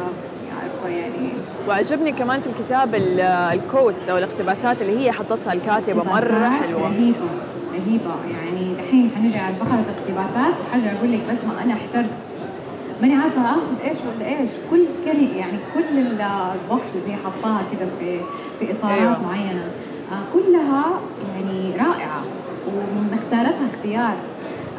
عارفة 0.61 0.87
يعني. 0.97 1.29
وعجبني 1.69 2.11
كمان 2.11 2.39
في 2.39 2.47
الكتاب 2.47 2.95
ال- 2.95 3.19
ال 3.21 3.34
quotes 3.34 4.09
أو 4.09 4.17
الاقتباسات 4.17 4.81
اللي 4.81 4.99
هي 5.05 5.11
حطتها 5.11 5.53
الكاتبة 5.53 6.03
مرة 6.03 6.49
حلوة. 6.49 6.81
رهيبة 6.81 7.15
رهيبة. 7.73 8.15
يعني 8.31 8.73
دحين 8.73 9.09
حنجي 9.15 9.37
على 9.37 9.55
فقرة 9.55 9.83
اقتباسات 9.97 10.53
وحاجة 10.69 10.97
أقول 10.97 11.11
لك 11.11 11.19
بس 11.31 11.37
ما 11.43 11.63
أنا 11.63 11.73
احترت. 11.73 12.09
ماني 13.01 13.15
عارفة 13.15 13.41
آخذ 13.41 13.87
إيش 13.89 13.97
ولا 13.97 14.27
إيش. 14.39 14.49
كل 14.71 14.85
كلمة 15.05 15.37
يعني 15.37 15.57
كل 15.73 15.99
ال- 15.99 16.21
ال 16.21 16.36
boxes 16.36 17.07
هي 17.07 17.15
حطاها 17.15 17.63
كده 17.71 17.87
في 17.99 18.19
في 18.59 18.71
إطارات 18.71 18.99
أيوة. 18.99 19.21
معينة 19.27 19.65
آه 20.11 20.23
كلها 20.33 20.85
يعني 21.33 21.71
رائعة 21.71 22.21
واختارتها 23.11 23.67
اختيار 23.73 24.15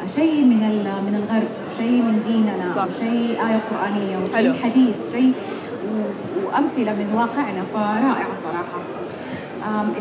آه، 0.03 0.07
شيء 0.07 0.43
من 0.45 0.59
من 1.07 1.15
الغرب 1.23 1.47
شيء 1.77 2.01
من 2.01 2.23
ديننا 2.27 2.69
صح. 2.75 2.87
شيء 2.99 3.29
آية 3.47 3.61
قرآنية 3.71 4.15
حلو. 4.35 4.51
وشيء 4.51 4.63
حديث 4.63 4.95
شيء 5.11 5.33
وأمثلة 6.45 6.93
من 6.93 7.13
واقعنا 7.15 7.63
فرائعة 7.73 8.27
صراحة 8.43 8.79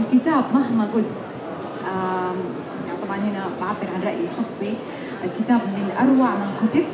الكتاب 0.00 0.44
مهما 0.54 0.84
قلت 0.94 1.18
يعني 2.86 2.98
طبعا 3.06 3.16
هنا 3.16 3.46
بعبر 3.60 3.86
عن 3.94 4.02
رأيي 4.02 4.24
الشخصي 4.24 4.74
الكتاب 5.24 5.60
من 5.60 5.90
أروع 6.00 6.30
ما 6.30 6.50
كتب 6.60 6.84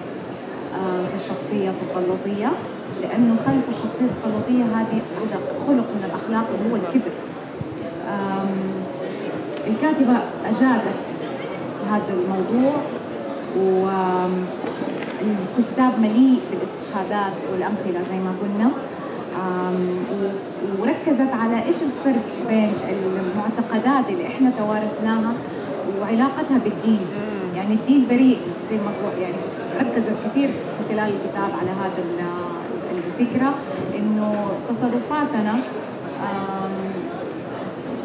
آه، 0.74 1.06
في 1.06 1.14
الشخصية 1.14 1.70
التسلطية 1.70 2.52
لأنه 3.02 3.36
خلف 3.46 3.68
الشخصية 3.68 4.04
التسلطية 4.04 4.64
هذه 4.64 5.00
خلق 5.66 5.88
من 5.94 6.02
الأخلاق 6.04 6.46
اللي 6.54 6.72
هو 6.72 6.76
الكبر. 6.76 7.12
أجادت 10.44 11.08
في 11.78 11.84
هذا 11.90 12.12
الموضوع 12.12 12.74
والكتاب 15.56 15.92
مليء 16.00 16.40
بالاستشهادات 16.50 17.32
والأمثلة 17.52 18.00
زي 18.10 18.18
ما 18.18 18.32
قلنا. 18.42 18.70
وركزت 20.80 21.32
على 21.40 21.56
إيش 21.64 21.76
الفرق 21.82 22.26
بين 22.48 22.72
المعتقدات 22.88 24.08
اللي 24.08 24.26
إحنا 24.26 24.50
توارثناها 24.58 25.32
وعلاقتها 26.00 26.58
بالدين. 26.64 27.06
يعني 27.56 27.74
الدين 27.74 28.06
بريء 28.10 28.38
زي 28.70 28.76
ما 28.76 28.92
يعني 29.20 29.34
ركزت 29.80 30.12
كثير 30.30 30.50
خلال 30.88 31.12
الكتاب 31.14 31.50
على 31.60 31.70
هذا 31.70 32.04
ال- 33.12 33.20
الفكرة 33.20 33.54
إنه 33.98 34.46
تصرفاتنا 34.68 35.54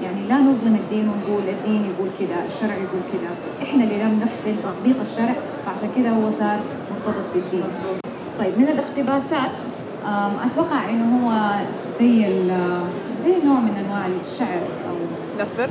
يعني 0.04 0.28
لا 0.30 0.38
نظلم 0.38 0.76
الدين 0.76 1.10
ونقول 1.10 1.44
الدين 1.50 1.82
يقول 1.86 2.10
كذا 2.20 2.46
الشرع 2.46 2.74
يقول 2.76 3.02
كذا. 3.14 3.30
إحنا 3.70 3.84
اللي 3.84 4.04
لم 4.04 4.20
نحسن 4.26 4.56
تطبيق 4.64 5.02
الشرع 5.02 5.36
فعشان 5.66 5.90
كذا 5.96 6.10
هو 6.10 6.32
صار 6.32 6.60
مرتبط 6.92 7.26
بالدين. 7.34 7.64
طيب 8.40 8.54
من 8.58 8.68
الاقتباسات 8.68 9.62
أتوقع 10.46 10.90
إنه 10.90 11.06
هو 11.28 11.60
زي 12.00 12.28
ال- 12.28 12.82
زي 13.26 13.34
نوع 13.46 13.60
من 13.60 13.84
أنواع 13.86 14.06
الشعر 14.26 14.62
أو 14.90 14.96
نفر. 15.40 15.70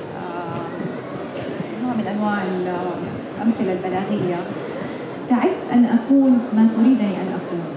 نوع 1.85 1.95
من 1.95 2.07
أنواع 2.07 2.43
ال- 2.43 2.77
الامثله 3.37 3.73
البلاغية. 3.73 4.37
تعبت 5.29 5.63
أن 5.73 5.85
أكون 5.85 6.31
ما 6.57 6.69
تريدني 6.77 7.17
أن 7.17 7.29
أكون. 7.41 7.76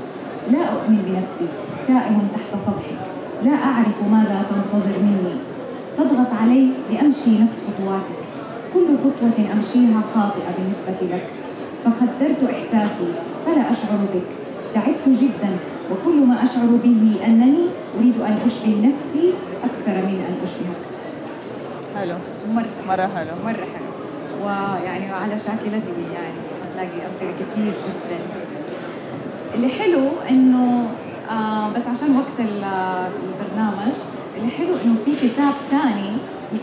لا 0.52 0.64
أؤمن 0.74 1.00
بنفسي 1.08 1.48
تائه 1.88 2.18
تحت 2.36 2.62
سطحك 2.66 3.00
لا 3.44 3.56
أعرف 3.56 3.98
ماذا 4.12 4.46
تنتظر 4.50 5.00
مني. 5.00 5.36
تضغط 5.98 6.32
علي 6.42 6.70
لأمشي 6.92 7.44
نفس 7.44 7.58
خطواتك. 7.68 8.20
كل 8.74 8.88
خطوة 9.04 9.54
أمشيها 9.54 10.02
خاطئة 10.16 10.50
بالنسبة 10.58 11.16
لك. 11.16 11.28
فخدرت 11.84 12.54
إحساسي 12.54 13.12
فلا 13.46 13.72
أشعر 13.72 13.98
بك. 14.14 14.30
تعبت 14.74 15.20
جدا 15.22 15.52
وكل 15.92 16.26
ما 16.26 16.44
أشعر 16.44 16.70
به 16.84 17.26
أنني 17.26 17.66
أريد 17.98 18.22
أن 18.22 18.38
اشبه 18.46 18.88
نفسي 18.88 19.34
أكثر 19.64 19.98
من 20.08 20.20
أن 20.30 20.36
أشبهك. 20.44 20.84
حلو. 21.96 22.16
مرة 22.56 22.66
مرة 22.88 23.10
حلو. 23.16 23.32
مرة 23.46 23.66
حلو 23.74 23.90
ويعني 24.44 25.12
على 25.12 25.40
شاكلته 25.40 25.98
يعني. 26.14 26.40
هتلاقي 26.64 27.00
أمثلة 27.08 27.34
كثير 27.40 27.74
جدا. 27.86 28.20
اللي 29.60 29.70
حلو 29.74 30.08
إنه 30.30 30.90
آه 31.32 31.70
بس 31.70 31.82
عشان 31.88 32.16
وقت 32.18 32.40
ال- 32.40 33.10
البرنامج 33.24 33.94
اللي 34.38 34.52
حلو 34.52 34.74
إنه 34.86 34.96
في 35.06 35.12
كتاب 35.28 35.54
ثاني 35.72 36.10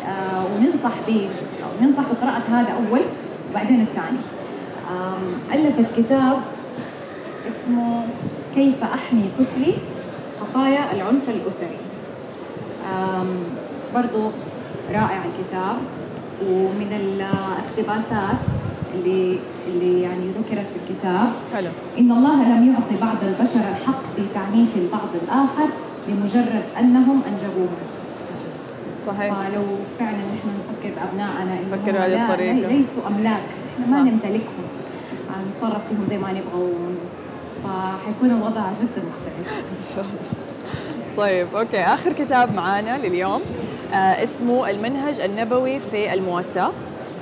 آه 0.09 0.45
وننصح 0.55 0.93
به 1.07 1.29
أو 1.65 1.87
ننصح 1.87 2.03
بقراءة 2.13 2.43
هذا 2.51 2.69
أول 2.73 3.01
وبعدين 3.51 3.81
الثاني 3.81 4.19
آم، 4.91 5.55
ألفت 5.55 5.97
كتاب 6.01 6.39
اسمه 7.49 8.03
كيف 8.55 8.83
أحمي 8.85 9.25
طفلي 9.39 9.75
خفايا 10.41 10.93
العنف 10.93 11.29
الأسري. 11.29 11.77
آم، 12.95 13.27
برضو 13.95 14.31
رائع 14.91 15.21
الكتاب 15.25 15.77
ومن 16.49 16.93
الاقتباسات 16.93 18.45
اللي 18.99 19.39
اللي 19.69 20.03
يعني 20.03 20.27
ذكرت 20.31 20.67
في 20.73 20.79
الكتاب. 20.93 21.33
حلو. 21.55 21.71
إن 21.99 22.11
الله 22.13 22.35
لم 22.57 22.73
يعطي 22.73 23.01
بعض 23.07 23.17
البشر 23.23 23.61
الحق 23.61 24.01
في 24.17 24.23
تعنيف 24.35 24.77
البعض 24.77 25.09
الآخر 25.25 25.69
لمجرد 26.09 26.63
أنهم 26.79 27.23
أنجبوهم 27.29 27.77
صحيح. 29.07 29.35
فلو 29.35 29.63
فعلا 29.99 30.17
نحن 30.17 30.49
نفكر 30.59 30.95
بأبنائنا 30.97 31.43
إنهم 31.43 31.73
نفكر 31.73 31.93
بهذه. 31.93 32.37
لي- 32.53 32.77
ليسوا 32.77 33.07
أملاك. 33.07 33.43
إحنا 33.83 33.97
ما. 34.03 34.11
نمتلكهم. 34.11 34.65
آه، 35.31 35.51
نتصرف 35.51 35.83
فيهم 35.89 36.07
زي 36.07 36.19
ما 36.19 36.29
نبغى 36.33 36.63
ون- 36.63 36.99
فحيكون 37.65 38.31
الوضع 38.31 38.63
جدا 38.73 39.03
مختلف. 39.09 39.49
إن 39.49 39.95
شاء 39.95 40.05
الله. 40.05 40.31
طيب 41.17 41.47
أوكي. 41.57 41.79
آخر 41.81 42.13
كتاب 42.13 42.55
معانا 42.55 42.99
لليوم 43.07 43.41
آه 43.93 43.97
اسمه 43.97 44.71
المنهج 44.71 45.21
النبوي 45.21 45.79
في 45.79 46.15
المواساة. 46.15 46.71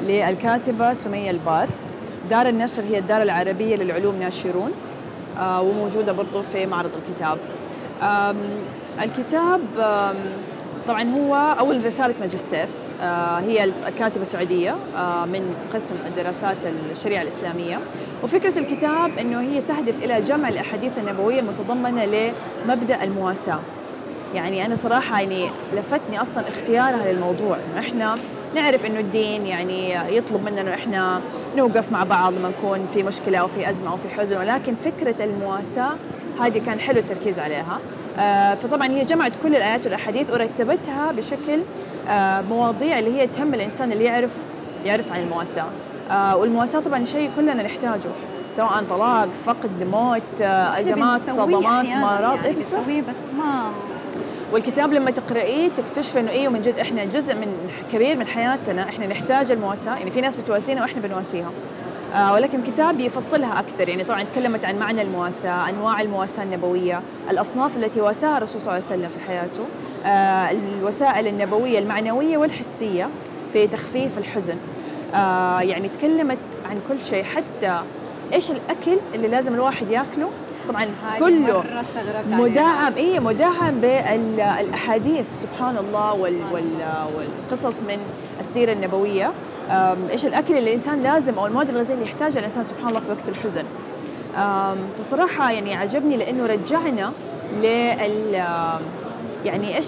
للكاتبة 0.05 0.93
سمية 0.93 1.31
البار. 1.31 1.69
دار 2.31 2.49
النشر 2.49 2.83
هي 2.83 2.99
الدار 2.99 3.23
العربية 3.23 3.77
للعلوم 3.77 4.15
ناشرون 4.21 4.73
آه 5.39 5.63
وموجودة 5.63 6.13
برضو 6.13 6.43
في 6.43 6.67
معرض 6.67 6.91
الكتاب. 7.09 7.39
الكتاب 9.03 9.61
طبعا 10.89 11.03
هو 11.03 11.35
أول 11.59 11.87
رسالة 11.87 12.15
ماجستير 12.21 12.67
آه 13.03 13.39
هي 13.39 13.65
الكاتبة 13.65 14.25
سعودية 14.25 14.75
آه 14.97 15.25
من 15.25 15.55
قسم 15.75 15.95
الدراسات 16.07 16.57
الشريعة 16.91 17.23
الإسلامية. 17.23 17.79
وفكرة 18.23 18.59
الكتاب 18.59 19.19
إنه 19.21 19.41
هي 19.41 19.61
تهدف 19.61 19.95
إلى 20.05 20.21
جمع 20.21 20.49
الأحاديث 20.49 20.93
النبوية 20.99 21.41
المتضمنة 21.41 22.05
لمبدأ 22.05 23.05
المواساة. 23.05 23.59
يعني 24.35 24.67
أنا 24.67 24.75
صراحة 24.75 25.21
يعني 25.21 25.49
لفتني 25.77 26.23
أصلا 26.23 26.49
اختيارها 26.49 27.13
للموضوع. 27.13 27.57
إحنا 27.79 28.19
نعرف 28.55 28.87
إنه 28.87 29.01
الدين 29.01 29.47
يعني 29.47 29.95
يطلب 30.17 30.45
مننا 30.45 30.61
إنه 30.61 30.75
إحنا 30.75 31.21
نوقف 31.57 31.93
مع 31.93 32.05
بعض 32.05 32.33
لما 32.33 32.49
نكون 32.49 32.87
في 32.95 33.03
مشكلة 33.03 33.39
أو 33.39 33.49
في 33.49 33.71
أزمة 33.71 33.91
أو 33.91 33.97
في 33.97 34.09
حزن 34.09 34.37
ولكن 34.37 34.75
فكرة 34.75 35.25
المواساة 35.25 35.93
هذه 36.41 36.63
كان 36.67 36.81
حلو 36.81 36.99
التركيز 36.99 37.39
عليها 37.39 37.79
آه 38.19 38.55
فطبعا 38.55 38.89
هي 38.89 39.05
جمعت 39.05 39.33
كل 39.43 39.57
الآيات 39.57 39.85
والأحاديث 39.85 40.31
ورتبتها 40.31 41.13
بشكل 41.13 41.61
آه 42.09 42.41
مواضيع 42.41 42.99
اللي 42.99 43.21
هي 43.21 43.27
تهم 43.27 43.55
الإنسان 43.55 43.93
اللي 43.93 44.05
يعرف 44.05 44.31
يعرف 44.85 45.13
عن 45.13 45.21
المواساة 45.21 45.67
آه 46.11 46.37
والمواساة 46.37 46.81
طبعا 46.81 47.05
شيء 47.05 47.31
كلنا 47.37 47.63
نحتاجه 47.63 48.11
سواء 48.57 48.85
طلاق 48.91 49.29
فقد 49.47 49.83
موت 49.93 50.41
أزمات 50.41 51.21
صدمات 51.27 51.85
مرض 51.85 51.87
يعني 51.87 52.47
إيه. 52.47 52.53
بنسويه 52.53 53.01
بس 53.01 53.17
ما 53.39 53.71
والكتاب 54.55 54.93
لما 54.93 55.11
تقرأيه 55.11 55.69
تكتشف 55.69 56.17
إنه 56.17 56.31
أيوه 56.31 56.53
من 56.53 56.61
جد 56.61 56.79
إحنا 56.79 57.05
جزء 57.05 57.35
من 57.35 57.71
كبير 57.93 58.17
من 58.17 58.27
حياتنا 58.27 58.83
إحنا 58.83 59.07
نحتاج 59.07 59.51
المواساة. 59.53 59.97
يعني 59.97 60.11
في 60.11 60.21
ناس 60.21 60.37
بتواسينا 60.37 60.81
وإحنا 60.83 61.01
بنواسيها 61.03 61.51
آه 62.15 62.33
ولكن 62.33 62.63
كتاب 62.63 63.01
يفصلها 63.01 63.61
أكثر. 63.61 63.89
يعني 63.89 64.05
طبعا 64.05 64.23
تكلمت 64.23 64.65
عن 64.65 64.79
معنى 64.79 65.03
المواساة 65.03 65.69
أنواع 65.69 66.01
المواساة 66.01 66.43
النبوية 66.43 67.03
الأصناف 67.31 67.77
التي 67.77 68.01
واساها 68.01 68.37
الرسول 68.39 68.61
صلى 68.61 68.73
الله 68.77 68.85
عليه 68.91 69.01
وسلم 69.01 69.09
في 69.19 69.27
حياته 69.27 69.65
آه 70.07 70.51
الوسائل 70.51 71.27
النبوية 71.27 71.79
المعنوية 71.79 72.37
والحسية 72.39 73.09
في 73.53 73.67
تخفيف 73.67 74.19
الحزن. 74.19 74.57
آه 75.15 75.61
يعني 75.61 75.89
تكلمت 75.99 76.39
عن 76.71 76.81
كل 76.89 76.97
شيء 77.11 77.25
حتى 77.25 77.81
إيش 78.33 78.51
الأكل 78.51 78.99
اللي 79.15 79.29
لازم 79.29 79.55
الواحد 79.55 79.91
ياكله 79.91 80.31
طبعا 80.69 80.87
كله 81.19 81.65
مدعم 82.31 82.93
اي 82.97 83.21
مدعم 83.21 83.81
بالأحاديث 83.81 85.25
سبحان 85.43 85.77
الله 85.77 86.13
وال 86.13 86.43
وال 86.53 86.87
والقصص 87.17 87.81
من 87.81 87.99
السيرة 88.41 88.73
النبوية. 88.73 89.31
إيش 90.11 90.27
الأكل 90.27 90.57
اللي 90.57 90.71
الإنسان 90.71 91.03
لازم 91.03 91.39
أو 91.39 91.47
المواد 91.47 91.69
الغذائية 91.69 91.95
اللي 91.95 92.11
يحتاجها 92.11 92.39
الإنسان 92.39 92.65
سبحان 92.65 92.89
الله 92.89 93.01
في 93.01 93.11
وقت 93.11 93.29
الحزن. 93.29 93.65
فصراحة 94.99 95.51
يعني 95.51 95.75
عجبني 95.75 96.17
لأنه 96.17 96.47
رجعنا 96.47 97.13
لل 97.63 98.43
يعني 99.45 99.77
إيش 99.77 99.87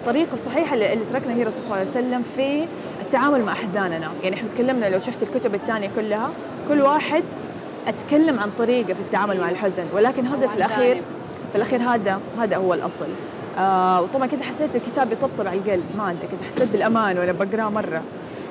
الطريقة 0.00 0.32
الصحيحة 0.32 0.74
اللي 0.74 1.04
تركنا 1.12 1.34
هي 1.34 1.42
الرسول 1.42 1.62
صلى 1.62 1.66
الله 1.66 1.78
عليه 1.78 1.90
وسلم 1.90 2.22
في 2.36 2.66
التعامل 3.02 3.42
مع 3.42 3.52
أحزاننا. 3.52 4.10
يعني 4.22 4.36
إحنا 4.36 4.48
تكلمنا 4.54 4.86
لو 4.86 4.98
شفت 4.98 5.22
الكتب 5.22 5.54
الثانية 5.54 5.90
كلها 5.96 6.30
كل 6.68 6.80
واحد 6.80 7.24
أتكلم 7.88 8.40
عن 8.40 8.50
طريقة 8.58 8.94
في 8.94 9.00
التعامل 9.00 9.40
مع 9.40 9.50
الحزن 9.50 9.84
ولكن 9.94 10.26
هذا 10.26 10.46
في 10.46 10.56
الأخير 10.56 11.02
في 11.52 11.56
الأخير 11.56 11.82
هذا 11.82 12.20
هذا 12.40 12.56
هو 12.56 12.74
الأصل. 12.74 13.06
آه 13.58 14.02
وطبعا 14.02 14.26
كنت 14.26 14.42
حسيت 14.42 14.70
الكتاب 14.76 15.12
يطبطب 15.12 15.46
على 15.46 15.58
القلب 15.58 15.84
ما 15.98 16.10
أدري 16.10 16.26
كنت 16.30 16.42
حسيت 16.46 16.68
بالأمان 16.72 17.18
وأنا 17.18 17.32
بقراه 17.32 17.68
مرة. 17.70 18.02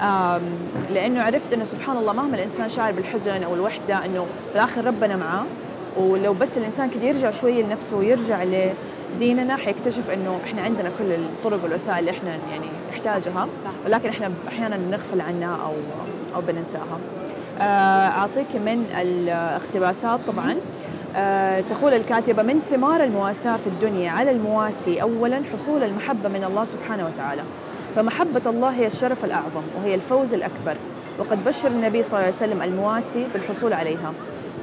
آه 0.01 0.41
لأنه 0.89 1.23
عرفت 1.23 1.53
إنه 1.53 1.63
سبحان 1.63 1.97
الله 1.97 2.13
مهما 2.13 2.35
الإنسان 2.35 2.69
شاعر 2.69 2.91
بالحزن 2.91 3.43
أو 3.43 3.53
الوحدة 3.55 4.05
إنه 4.05 4.25
في 4.49 4.55
الآخر 4.55 4.85
ربنا 4.85 5.15
معاه. 5.15 5.43
ولو 5.97 6.33
بس 6.33 6.57
الإنسان 6.57 6.89
كده 6.89 7.03
يرجع 7.03 7.31
شوية 7.31 7.63
لنفسه 7.63 7.97
ويرجع 7.97 8.43
لديننا 9.15 9.55
حيكتشف 9.55 10.09
إنه 10.09 10.39
إحنا 10.45 10.61
عندنا 10.61 10.91
كل 10.99 11.11
الطرق 11.11 11.63
والوسائل 11.63 11.99
اللي 11.99 12.11
إحنا 12.11 12.29
يعني 12.29 12.65
نحتاجها. 12.91 13.47
ولكن 13.85 14.09
إحنا 14.09 14.31
أحيانا 14.47 14.77
بنغفل 14.77 15.21
عنها 15.21 15.57
أو 15.65 15.73
أو 16.35 16.41
بننساها. 16.41 16.99
آه، 17.59 18.07
أعطيك 18.07 18.55
من 18.55 18.85
الاقتباسات 19.01 20.19
طبعا. 20.27 20.55
آه، 21.15 21.61
تقول 21.61 21.93
الكاتبة 21.93 22.43
من 22.43 22.59
ثمار 22.59 23.03
المواساة 23.03 23.57
في 23.57 23.67
الدنيا 23.67 24.11
على 24.11 24.31
المواسي 24.31 25.01
أولا 25.01 25.41
حصول 25.53 25.83
المحبة 25.83 26.29
من 26.29 26.43
الله 26.43 26.65
سبحانه 26.65 27.05
وتعالى 27.05 27.41
فمحبة 27.95 28.41
الله 28.45 28.69
هي 28.69 28.87
الشرف 28.87 29.25
الأعظم 29.25 29.61
وهي 29.77 29.95
الفوز 29.95 30.33
الأكبر 30.33 30.75
وقد 31.19 31.45
بشر 31.45 31.67
النبي 31.67 32.03
صلى 32.03 32.11
الله 32.13 32.25
عليه 32.25 32.35
وسلم 32.35 32.61
المواسي 32.61 33.27
بالحصول 33.33 33.73
عليها. 33.73 34.13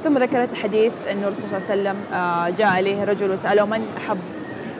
ثم 0.03 0.17
ذكرت 0.17 0.53
حديث 0.53 0.93
أن 1.11 1.23
الرسول 1.23 1.45
صلى 1.49 1.57
الله 1.57 1.69
عليه 1.71 1.81
وسلم 1.81 1.97
آه، 2.13 2.49
جاء 2.49 2.67
عليه 2.67 3.03
رجل 3.03 3.31
وسأله 3.31 3.65
من 3.65 3.85
أحب 3.97 4.19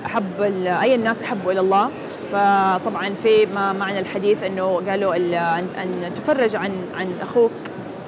أحب 0.06 0.42
أي 0.82 0.96
الناس 0.96 1.22
أحبوا 1.22 1.52
إلى 1.52 1.60
الله؟ 1.60 1.90
فطبعا 2.32 3.10
في 3.24 3.46
ما 3.46 3.74
معنى 3.74 4.00
الحديث 4.00 4.44
أنه 4.44 4.82
قالوا 4.90 5.16
أن 5.16 6.12
تفرج 6.16 6.56
عن 6.56 6.72
عن 6.98 7.14
أخوك. 7.22 7.52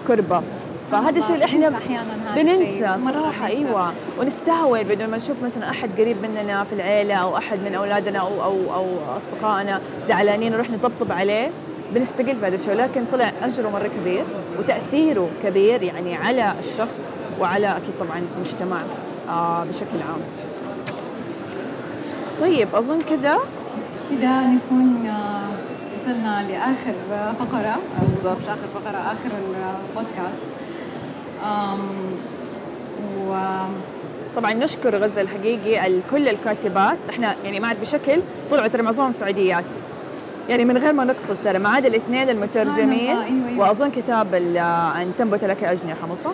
كربة. 0.07 0.41
فهذا 0.91 1.17
الشيء 1.17 1.33
اللي 1.33 1.45
إحنا 1.45 1.69
بننسى 2.35 2.95
صراحة 3.05 3.47
إيوه. 3.47 3.93
ونستهون 4.19 4.83
بدون 4.83 5.07
ما 5.07 5.17
نشوف 5.17 5.43
مثلا 5.43 5.69
أحد 5.69 5.89
قريب 5.99 6.17
مننا 6.21 6.63
في 6.63 6.73
العيلة 6.73 7.15
أو 7.15 7.37
أحد 7.37 7.59
من 7.59 7.75
أولادنا 7.75 8.19
أو 8.19 8.43
أو 8.43 8.73
أو 8.73 8.85
أصدقائنا 9.17 9.81
زعلانين 10.07 10.51
نروح 10.51 10.69
نطبطب 10.69 11.11
عليه. 11.11 11.49
بنستقل 11.93 12.35
في 12.35 12.45
هذا 12.45 12.55
الشيء. 12.55 12.73
لكن 12.73 13.05
طلع 13.11 13.31
أجره 13.41 13.69
مرة 13.69 13.89
كبير 14.01 14.25
وتأثيره 14.59 15.29
كبير 15.43 15.83
يعني 15.83 16.15
على 16.15 16.53
الشخص 16.59 17.13
وعلى 17.39 17.67
أكيد 17.67 17.91
طبعا 17.99 18.23
المجتمع 18.35 18.77
آه 19.29 19.63
بشكل 19.63 20.01
عام. 20.09 20.21
طيب 22.41 22.67
أظن 22.75 23.01
كذا. 23.01 23.37
كذا 24.09 24.41
نكون 24.41 25.07
آه 25.07 25.49
وصلنا 26.05 26.47
لآخر 26.49 26.93
فقرة. 27.39 27.77
أو 28.25 28.35
مش 28.35 28.47
آخر 28.47 28.67
فقرة 28.73 28.97
آخر 28.97 29.29
البودكاست. 29.37 30.43
و 33.27 33.35
طبعا 34.35 34.53
نشكر 34.53 34.97
غزة 34.97 35.21
الحقيقي 35.21 36.01
كل 36.11 36.29
الكاتبات. 36.29 36.97
إحنا 37.09 37.35
يعني 37.43 37.59
ما 37.59 37.73
بشكل 37.81 38.21
طلعوا 38.51 38.67
ترى 38.67 38.81
معظمهم 38.81 39.11
سعوديات. 39.11 39.77
يعني 40.49 40.65
من 40.65 40.77
غير 40.77 40.93
ما 40.93 41.03
نقصد 41.03 41.37
ترى 41.43 41.59
ما 41.59 41.69
عدا 41.69 41.87
الاثنين 41.87 42.29
المترجمين. 42.29 43.17
أيوة 43.17 43.25
أيوة. 43.25 43.59
وأظن 43.67 43.91
كتاب 43.91 44.35
أن 45.01 45.11
تنبت 45.17 45.43
لك 45.43 45.63
أجنحة 45.63 46.07
مو 46.07 46.15
صح؟ 46.15 46.31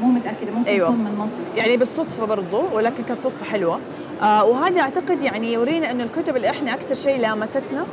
مو 0.00 0.08
متأكدة 0.08 0.52
ممكن 0.52 0.70
أيوة. 0.70 0.88
يكون 0.88 1.04
من 1.04 1.16
مصر. 1.18 1.36
يعني 1.56 1.76
بالصدفة 1.76 2.26
برضو 2.26 2.62
ولكن 2.72 3.02
كانت 3.08 3.20
صدفة 3.20 3.44
حلوة. 3.44 3.80
آه 4.22 4.44
وهذا 4.44 4.80
أعتقد 4.80 5.22
يعني 5.22 5.52
يورينا 5.52 5.90
إنه 5.90 6.04
الكتب 6.04 6.36
اللي 6.36 6.50
إحنا 6.50 6.74
أكثر 6.74 6.94
شيء 6.94 7.20
لامستنا 7.20 7.86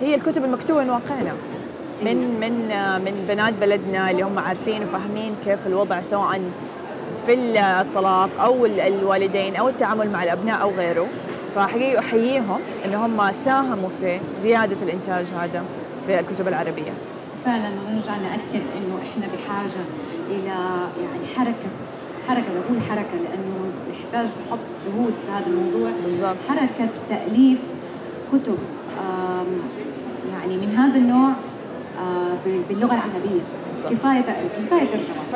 هي 0.00 0.14
الكتب 0.14 0.44
المكتوبة 0.44 0.82
من 0.82 0.90
واقعنا. 0.90 1.32
من 2.04 2.40
من 2.40 2.52
من 3.04 3.26
بنات 3.28 3.54
بلدنا 3.60 4.10
اللي 4.10 4.22
هم 4.22 4.38
عارفين 4.38 4.82
وفاهمين 4.82 5.34
كيف 5.44 5.66
الوضع 5.66 6.02
سواء 6.02 6.40
في 7.26 7.34
الطلاق 7.60 8.30
أو 8.40 8.66
الوالدين 8.66 9.56
أو 9.56 9.68
التعامل 9.68 10.10
مع 10.10 10.22
الأبناء 10.22 10.62
أو 10.62 10.70
غيره. 10.70 11.06
فحقيقي 11.54 11.98
أحييهم 11.98 12.60
إن 12.84 12.94
هم 12.94 13.32
ساهموا 13.32 13.88
في 13.88 14.20
زيادة 14.42 14.76
الإنتاج 14.82 15.26
هذا 15.26 15.64
في 16.06 16.20
الكتب 16.20 16.48
العربية. 16.48 16.92
فعلا 17.44 17.68
ونرجع 17.68 18.16
نأكد 18.16 18.64
إنه 18.76 18.98
إحنا 19.02 19.26
بحاجة 19.26 19.84
إلى 20.30 20.46
يعني 21.02 21.26
حركه 21.36 21.70
حركة 22.28 22.46
بقول 22.54 22.82
حركة 22.82 23.14
لأنه 23.24 23.72
نحتاج 23.90 24.26
نحط 24.26 24.58
جهود 24.86 25.12
في 25.12 25.32
هذا 25.32 25.46
الموضوع. 25.46 25.90
بالضبط. 26.04 26.36
حركة 26.48 26.88
تأليف 27.08 27.58
كتب 28.32 28.58
يعني 30.50 30.66
من 30.66 30.74
هذا 30.74 30.96
النوع 30.98 31.28
آه، 31.98 32.38
باللغة 32.68 32.94
العربية. 32.94 33.40
كفاية 33.90 34.20
كفاية 34.58 34.86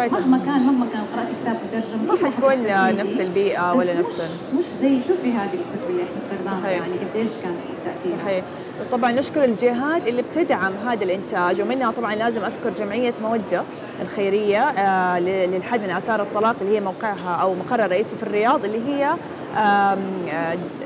ترجمة. 0.09 0.21
مهما 0.21 0.39
كان 0.39 0.67
مهما 0.67 0.87
كان 0.93 1.05
قرأت 1.17 1.29
كتاب 1.43 1.57
مترجم 1.69 2.07
ما 2.09 2.29
حتكون 2.29 2.97
نفس 2.99 3.21
البيئة 3.21 3.73
ولا 3.75 4.01
نفس 4.01 4.41
مش, 4.55 4.59
مش 4.59 4.65
زي 4.81 5.03
شوفي 5.03 5.33
هذه 5.33 5.55
الكتب 5.55 5.91
اللي 5.91 6.03
إحنا 6.03 6.39
اخترناها 6.39 6.71
يعني 6.71 6.93
قديش 6.93 7.31
كان 7.43 7.55
تأثيرها. 7.85 8.25
صحيح. 8.25 8.45
طبعا 8.93 9.13
نشكر 9.13 9.45
الجهات 9.45 10.07
اللي 10.07 10.23
بتدعم 10.23 10.73
هذا 10.87 11.05
الإنتاج 11.05 11.61
ومنها 11.61 11.91
طبعا 11.91 12.15
لازم 12.15 12.43
أذكر 12.45 12.85
جمعية 12.85 13.15
مودة 13.23 13.63
الخيرية 14.03 14.61
آه، 14.63 15.19
للحد 15.21 15.81
من 15.81 15.91
آثار 15.91 16.23
الطلاق 16.23 16.57
اللي 16.61 16.77
هي 16.77 16.81
موقعها 16.81 17.37
أو 17.43 17.55
مقرها 17.55 17.87
الرئيسي 17.87 18.17
في 18.17 18.23
الرياض 18.23 18.65
اللي 18.65 18.89
هي 18.89 19.15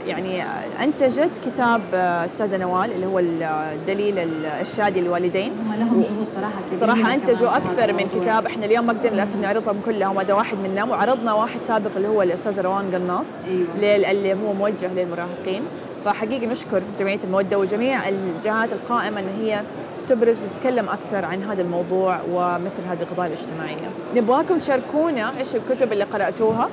يعني 0.07 0.45
أنتجت 0.83 1.31
كتاب 1.45 1.81
آه، 1.95 2.25
أستاذة 2.25 2.57
نوال 2.57 2.93
اللي 2.93 3.07
هو 3.07 3.19
الدليل 3.19 4.19
الشادي 4.61 5.01
للوالدين 5.01 5.53
هم 5.53 5.75
لهم 5.75 6.03
جهود 6.03 6.27
صراحة 6.35 6.61
كبيرة 6.71 6.81
صراحة 6.81 7.15
أنتجوا 7.15 7.57
أكثر 7.57 7.93
من 7.93 8.09
كتاب 8.21 8.47
إحنا 8.47 8.67
اليوم 8.67 8.87
ما 8.87 8.93
قدرنا 8.93 9.15
للأسف 9.15 9.37
نعرضهم 9.37 9.81
كلهم 9.85 10.19
هذا 10.19 10.35
واحد 10.35 10.59
منهم 10.59 10.91
وعرضنا 10.91 11.33
واحد 11.33 11.63
سابق 11.63 11.91
اللي 11.97 12.09
هو 12.09 12.23
الاستاذ 12.23 12.61
روان 12.61 12.95
قناص 12.95 13.33
أيوة. 13.47 14.11
اللي 14.11 14.35
هو 14.35 14.53
موجه 14.53 14.95
للمراهقين 14.95 15.63
فحقيقي 16.05 16.47
نشكر 16.47 16.83
جمعية 16.99 17.19
المودة 17.25 17.59
وجميع 17.59 18.09
الجهات 18.09 18.73
القائمة 18.73 19.21
إن 19.21 19.29
هي 19.41 19.61
تبرز 20.09 20.45
وتتكلم 20.45 20.89
أكثر 20.89 21.25
عن 21.25 21.43
هذا 21.43 21.63
الموضوع 21.63 22.21
ومثل 22.31 22.83
هذه 22.91 23.03
القضايا 23.03 23.29
الاجتماعية. 23.29 23.91
نبغاكم 24.17 24.59
تشاركونا 24.59 25.39
إيش 25.39 25.57
الكتب 25.57 25.93
اللي 25.93 26.05
قرأتوها 26.05 26.69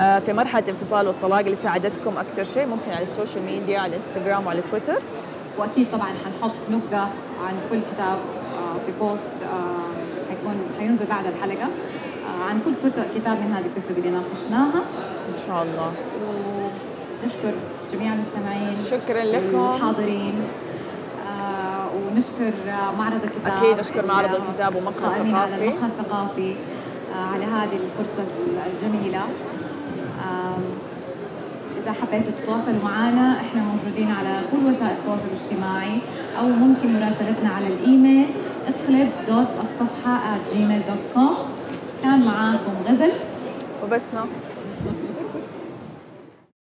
في 0.00 0.32
مرحلة 0.32 0.62
الانفصال 0.64 1.06
والطلاق 1.06 1.38
اللي 1.38 1.54
ساعدتكم 1.54 2.18
أكثر 2.18 2.44
شيء 2.44 2.66
ممكن 2.66 2.90
على 2.90 3.02
ال 3.02 3.08
social 3.08 3.44
media 3.44 3.78
على 3.78 3.96
الإنستغرام 3.96 4.46
وعلى 4.46 4.62
تويتر. 4.62 4.98
وأكيد 5.58 5.86
طبعا 5.92 6.08
حنحط 6.24 6.54
نبذة 6.70 7.08
عن 7.46 7.54
كل 7.70 7.80
كتاب 7.94 8.18
آه، 8.58 8.78
في 8.86 8.92
بوست 9.00 9.34
آه، 9.42 10.28
حيكون 10.28 10.54
حينزل 10.78 11.06
بعد 11.06 11.26
الحلقة 11.26 11.68
عن 12.48 12.60
كل 12.64 12.90
كتاب 13.14 13.38
من 13.40 13.52
هذه 13.52 13.64
الكتب 13.76 13.98
اللي 13.98 14.10
ناقشناها. 14.10 14.82
إن 15.34 15.38
شاء 15.46 15.62
الله. 15.62 15.92
ونشكر 17.22 17.52
جميع 17.92 18.12
المستمعين 18.12 18.76
شكرا 18.90 19.24
لكم 19.24 19.74
الحاضرين 19.74 20.34
آه 21.28 21.86
ونشكر 21.96 22.52
معرض 22.98 23.20
الكتاب 23.24 23.64
أكيد 23.64 23.80
نشكر 23.80 24.06
معرض 24.06 24.30
الكتاب 24.34 24.74
ومقهى 24.76 25.20
الثقافي 25.20 25.34
على 25.34 25.54
المقهى 25.54 25.88
الثقافي 25.98 26.54
آه 27.14 27.34
على 27.34 27.44
هذه 27.44 27.76
الفرصة 27.76 28.24
الجميلة 28.66 29.22
إذا 31.82 31.92
حبيتوا 31.92 32.32
تتواصلوا 32.40 32.84
معنا 32.84 33.36
إحنا 33.40 33.62
موجودين 33.62 34.10
على 34.10 34.40
كل 34.52 34.66
وسائل 34.66 34.92
التواصل 34.98 35.24
الاجتماعي 35.32 35.98
أو 36.38 36.46
ممكن 36.48 36.92
مراسلتنا 36.92 37.48
على 37.56 37.66
الإيميل 37.66 38.26
اقلب 38.66 39.10
دوت 39.28 39.48
الصفحة 39.62 40.18
at 40.34 40.50
gmail 40.52 40.82
دوت 40.90 41.04
كوم 41.14 41.36
كان 42.02 42.24
معاكم 42.24 42.72
غزل. 42.88 43.12
وبسمة. 43.84 44.24